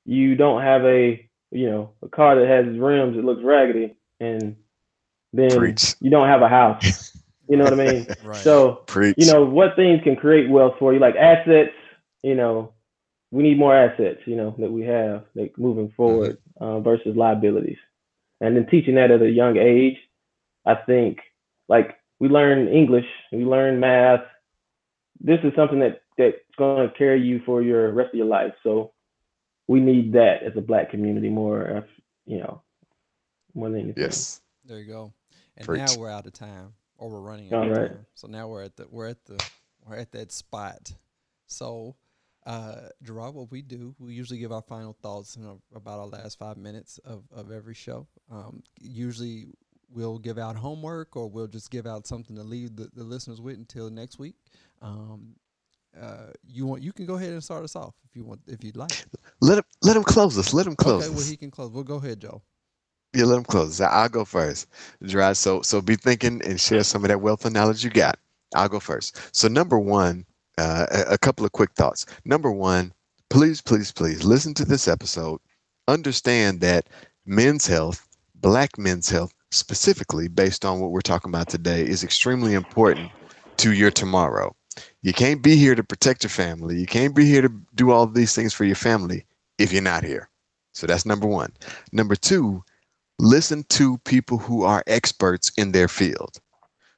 [0.04, 4.56] you don't have a, you know, a car that has rims that looks raggedy and
[5.32, 5.94] then Preach.
[6.00, 7.12] you don't have a house.
[7.48, 8.06] You know what I mean?
[8.24, 8.44] Right.
[8.44, 9.16] So, Preach.
[9.16, 11.72] you know, what things can create wealth for you, like assets,
[12.22, 12.74] you know,
[13.30, 17.78] we need more assets, you know, that we have like moving forward uh, versus liabilities.
[18.40, 19.96] And then teaching that at a young age,
[20.64, 21.18] I think
[21.68, 24.20] like we learn English, we learn math.
[25.20, 28.52] This is something that that's going to carry you for your rest of your life.
[28.62, 28.92] So
[29.66, 31.84] we need that as a black community more,
[32.26, 32.62] you know,
[33.54, 34.02] more than anything.
[34.02, 34.40] yes.
[34.64, 35.12] There you go.
[35.56, 35.78] And Preach.
[35.78, 37.88] now we're out of time, or we're running All of right.
[37.88, 38.06] time.
[38.14, 39.42] So now we're at the we're at the
[39.86, 40.92] we're at that spot.
[41.46, 41.96] So,
[42.46, 46.06] uh, Gerard, what we do, we usually give our final thoughts in a, about our
[46.06, 48.06] last five minutes of, of every show.
[48.30, 49.48] Um, usually,
[49.92, 53.40] we'll give out homework, or we'll just give out something to leave the, the listeners
[53.40, 54.34] with until next week.
[54.80, 55.34] Um,
[56.00, 58.62] uh, you want you can go ahead and start us off if you want if
[58.62, 58.90] you'd like.
[59.40, 60.52] Let him let him close us.
[60.52, 61.70] Let him close okay, well he can close.
[61.70, 62.42] Well, go ahead, Joe.
[63.14, 63.80] Yeah, let him close.
[63.80, 64.68] I'll go first.
[65.02, 68.18] Gerard, so so be thinking and share some of that wealth of knowledge you got.
[68.54, 69.34] I'll go first.
[69.34, 70.26] So number one,
[70.58, 72.04] uh, a, a couple of quick thoughts.
[72.24, 72.92] Number one,
[73.30, 75.40] please, please, please listen to this episode.
[75.86, 76.88] Understand that
[77.24, 82.54] men's health, black men's health, specifically based on what we're talking about today, is extremely
[82.54, 83.10] important
[83.58, 84.54] to your tomorrow.
[85.02, 86.78] You can't be here to protect your family.
[86.78, 89.24] You can't be here to do all these things for your family
[89.58, 90.28] if you're not here.
[90.72, 91.52] So that's number one.
[91.92, 92.62] Number two,
[93.18, 96.40] listen to people who are experts in their field.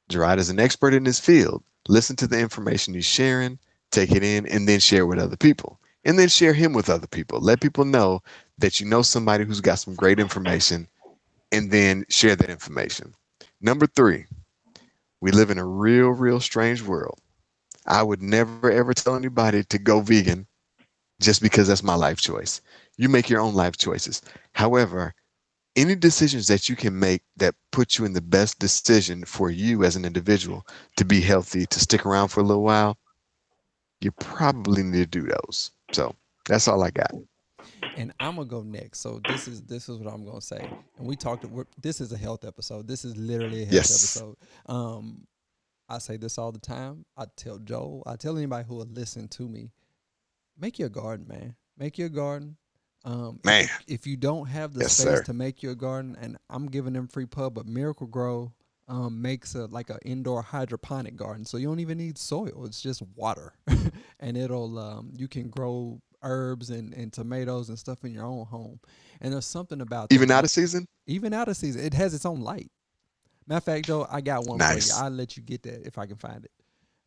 [0.09, 1.63] Gerard is an expert in his field.
[1.89, 3.59] Listen to the information he's sharing,
[3.91, 5.78] take it in, and then share with other people.
[6.05, 7.41] And then share him with other people.
[7.41, 8.22] Let people know
[8.59, 10.89] that you know somebody who's got some great information,
[11.53, 13.14] and then share that information.
[13.61, 14.26] Number three,
[15.20, 17.18] we live in a real, real strange world.
[17.87, 20.47] I would never, ever tell anybody to go vegan
[21.20, 22.61] just because that's my life choice.
[22.97, 24.22] You make your own life choices.
[24.53, 25.14] However,
[25.77, 29.85] any decisions that you can make that put you in the best decision for you
[29.85, 30.66] as an individual
[30.97, 32.99] to be healthy, to stick around for a little while,
[34.01, 35.71] you probably need to do those.
[35.93, 36.14] So
[36.49, 37.12] that's all I got.
[37.97, 39.01] and I'm gonna go next.
[39.01, 40.75] So this is this is what I'm gonna say.
[40.99, 41.45] And we talked.
[41.45, 42.89] We're, this is a health episode.
[42.89, 43.91] This is literally a health Yes.
[43.91, 44.37] episode.
[44.66, 45.27] Um,
[45.89, 47.05] I say this all the time.
[47.16, 49.73] I tell Joe, I tell anybody who will listen to me,
[50.59, 51.57] make your garden, man.
[51.79, 52.57] Make your garden.
[53.05, 53.69] Um, if- Man.
[53.87, 55.23] if, you don't have the Yes, space sir.
[55.25, 58.53] to make your garden, and I'm giving them free pub, but Miracle-Gro
[58.89, 62.65] um, makes a like an indoor hydroponic garden, so you don't even need soil.
[62.67, 63.53] It's just water,
[64.21, 68.45] and it'll um, you can grow herbs and, and tomatoes and stuff in your own
[68.47, 68.81] home.
[69.23, 70.87] And there's something about Even that- out of season?
[71.07, 72.71] even out of season, it has its own light.
[73.47, 74.91] Matter of fact, Joe, I got one Nice.
[74.93, 75.05] for you.
[75.05, 76.51] I'll let you get that if I can find it.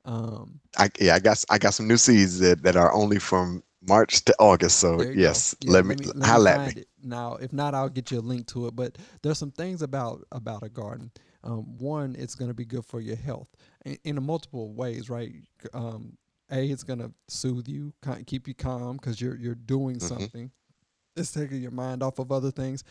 [0.05, 3.61] Um, I yeah, I got I got some new seeds that, that are only from
[3.87, 4.79] March to August.
[4.79, 5.19] So there you go.
[5.19, 6.77] yes, Yeah, let me, let holla at find me.
[6.77, 6.87] it.
[7.03, 8.75] Now, if not, I'll get you a link to it.
[8.75, 11.11] But there's some things about about a garden.
[11.43, 13.49] Um, one, it's going to be good for your health
[13.85, 15.33] in, in a multiple ways, right?
[15.73, 16.17] Um,
[16.51, 17.93] a, it's going to soothe you,
[18.25, 20.07] keep you calm because you're you're doing Mhm.
[20.07, 20.51] something.
[21.15, 22.83] It's taking your mind off of other things.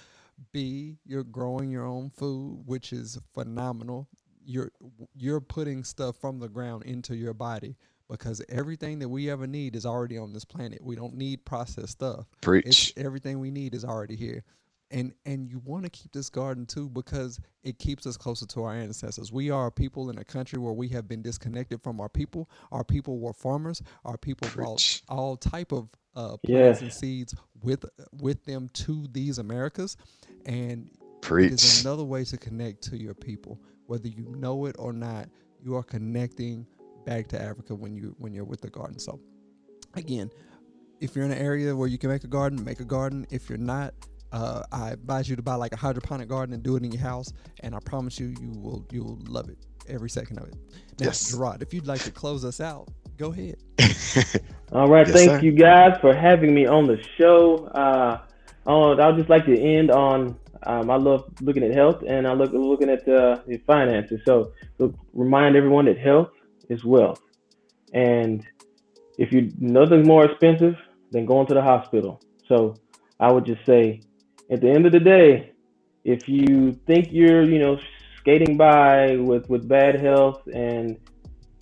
[0.53, 4.09] B, you're growing your own food, which is phenomenal.
[4.45, 4.71] You're
[5.15, 7.77] you're putting stuff from the ground into your body
[8.13, 10.81] because everything that we ever need is already on this planet.
[10.85, 12.21] We don't need processed stuff.
[12.21, 12.93] It's Preach.
[12.97, 14.45] everything we need is already here.
[14.91, 18.65] And and you want to keep this garden too because it keeps us closer to
[18.65, 19.33] our ancestors.
[19.33, 22.51] We are a people in a country where we have been disconnected from our people.
[22.71, 23.83] Our people were farmers.
[24.05, 26.83] Our people brought all type of uh, plants Yes.
[26.83, 27.87] and seeds with
[28.21, 29.97] with them to these Americas,
[30.45, 31.53] and it Preach.
[31.53, 35.31] is another way to connect to your people, whether you know it or not.
[35.65, 36.67] You are connecting
[37.05, 38.99] back to Africa when you when you're with the garden.
[38.99, 39.21] So,
[39.95, 40.31] again,
[41.01, 43.27] if you're in an area where you can make a garden, make a garden.
[43.31, 43.95] If you're not,
[44.33, 47.03] uh, I advise you to buy like a hydroponic garden and do it in your
[47.03, 47.33] house.
[47.61, 50.55] And I promise you, you will you will love it every second of it.
[51.01, 51.31] Now, Yes.
[51.33, 53.57] Gerard, if you'd like to close us out, go ahead.
[54.73, 55.41] All right, Yes, thank sir.
[55.41, 57.67] you guys for having me on the show.
[57.67, 58.21] Uh,
[58.67, 60.39] oh, I'd just like to end on.
[60.65, 64.21] Um, I love looking at health, and I look looking at uh, the finances.
[64.25, 66.29] So, so remind everyone that health
[66.73, 67.23] is wealth,
[67.93, 68.47] and
[69.19, 70.77] if you nothing's more expensive
[71.13, 72.21] than going to the hospital.
[72.49, 72.75] So,
[73.21, 74.01] I would just say,
[74.51, 75.53] at the end of the day,
[76.05, 77.79] if you think you're, you know,
[78.19, 80.97] skating by with with bad health and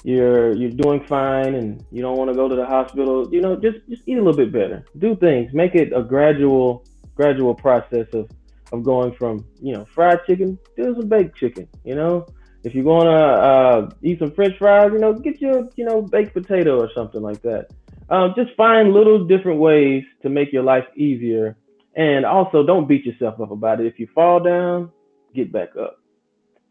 [0.02, 3.56] you're you're doing fine and you don't want to go to the hospital, you know,
[3.56, 4.84] just just eat a little bit better.
[4.98, 5.52] Do things.
[5.52, 6.84] Make it a gradual
[7.14, 8.30] gradual process of
[8.72, 11.68] of going from you know fried chicken to some baked chicken.
[11.84, 12.26] You know,
[12.62, 16.34] if you're gonna uh, eat some French fries, you know, get your you know baked
[16.34, 17.68] potato or something like that.
[18.08, 21.56] Um, just find little different ways to make your life easier,
[21.94, 23.86] and also don't beat yourself up about it.
[23.86, 24.90] If you fall down,
[25.34, 25.98] get back up.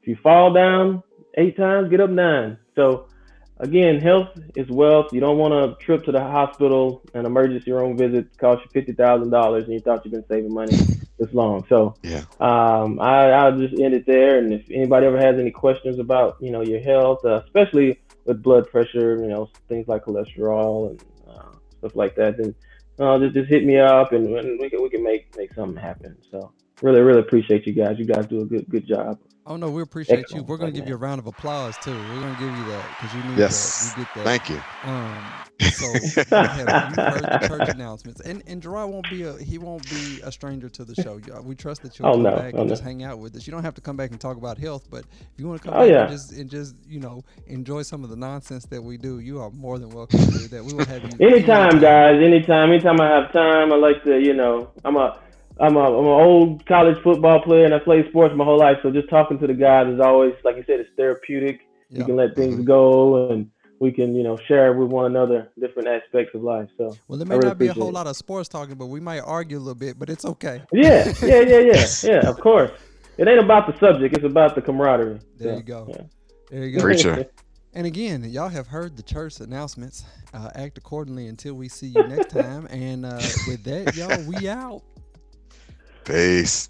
[0.01, 1.03] If you fall down
[1.37, 2.57] eight times, get up nine.
[2.75, 3.07] So
[3.59, 5.07] again, health is wealth.
[5.11, 8.93] You don't want a trip to the hospital, an emergency room visit cost you fifty
[8.93, 10.77] thousand dollars, and you thought you've been saving money
[11.17, 11.65] this long.
[11.69, 12.23] So Yeah.
[12.39, 14.37] um, I, I'll just end it there.
[14.39, 18.41] And if anybody ever has any questions about you know your health, uh, especially with
[18.43, 22.55] blood pressure, you know things like cholesterol and uh, stuff like that, then
[22.99, 25.81] uh, just just hit me up and, and we can we can make make something
[25.81, 26.17] happen.
[26.31, 26.51] So
[26.81, 27.97] really really appreciate you guys.
[27.99, 29.19] You guys do a good good job.
[29.45, 30.43] Oh no, we appreciate you.
[30.43, 32.05] We're gonna give you a round of applause too.
[32.05, 33.49] We're gonna give you that because you need Yes.
[33.49, 33.75] that.
[33.79, 34.25] You get that.
[34.25, 34.63] Thank you.
[34.83, 35.33] Um,
[35.67, 39.57] so you have, you've heard the church announcements, and and Gerard won't be a he
[39.57, 41.19] won't be a stranger to the show.
[41.43, 42.31] We trust that you'll Oh, come no.
[42.31, 42.69] back Oh, and no.
[42.69, 43.47] just hang out with us.
[43.47, 45.69] You don't have to come back and talk about health, but if you want to
[45.69, 46.01] come Oh, back yeah.
[46.01, 49.41] and just and just you know enjoy some of the nonsense that we do, you
[49.41, 50.63] are more than welcome to do that.
[50.63, 52.21] We will have you Anytime, guys.
[52.21, 52.71] Anytime.
[52.71, 55.19] Anytime I have time, I like to, you know, I'm a,
[55.59, 58.77] I'm a, I'm an old college football player and I played sports my whole life.
[58.81, 61.59] So just talking to the guys is always, like you said, it's therapeutic.
[61.89, 61.99] Yeah.
[61.99, 62.65] You can let things Mhm.
[62.65, 63.49] go and
[63.79, 66.69] we can, you know, share with one another different aspects of life.
[66.77, 67.93] So Well, there I may really not be a whole it.
[67.93, 69.97] lot of sports talking, but we might argue a little bit.
[69.99, 70.61] But it's okay.
[70.71, 72.29] yeah, yeah, yeah, yeah, yeah.
[72.29, 72.71] Of course,
[73.17, 75.19] it ain't about the subject; it's about the camaraderie.
[75.37, 75.85] There So, you go.
[75.89, 76.01] yeah.
[76.51, 76.81] There you go.
[76.83, 77.25] Preacher.
[77.75, 80.03] And again, y'all have heard the church announcements.
[80.33, 82.65] Uh, act accordingly until we see you next time.
[82.71, 84.81] And uh, with that, y'all, we out.
[86.03, 86.69] Peace.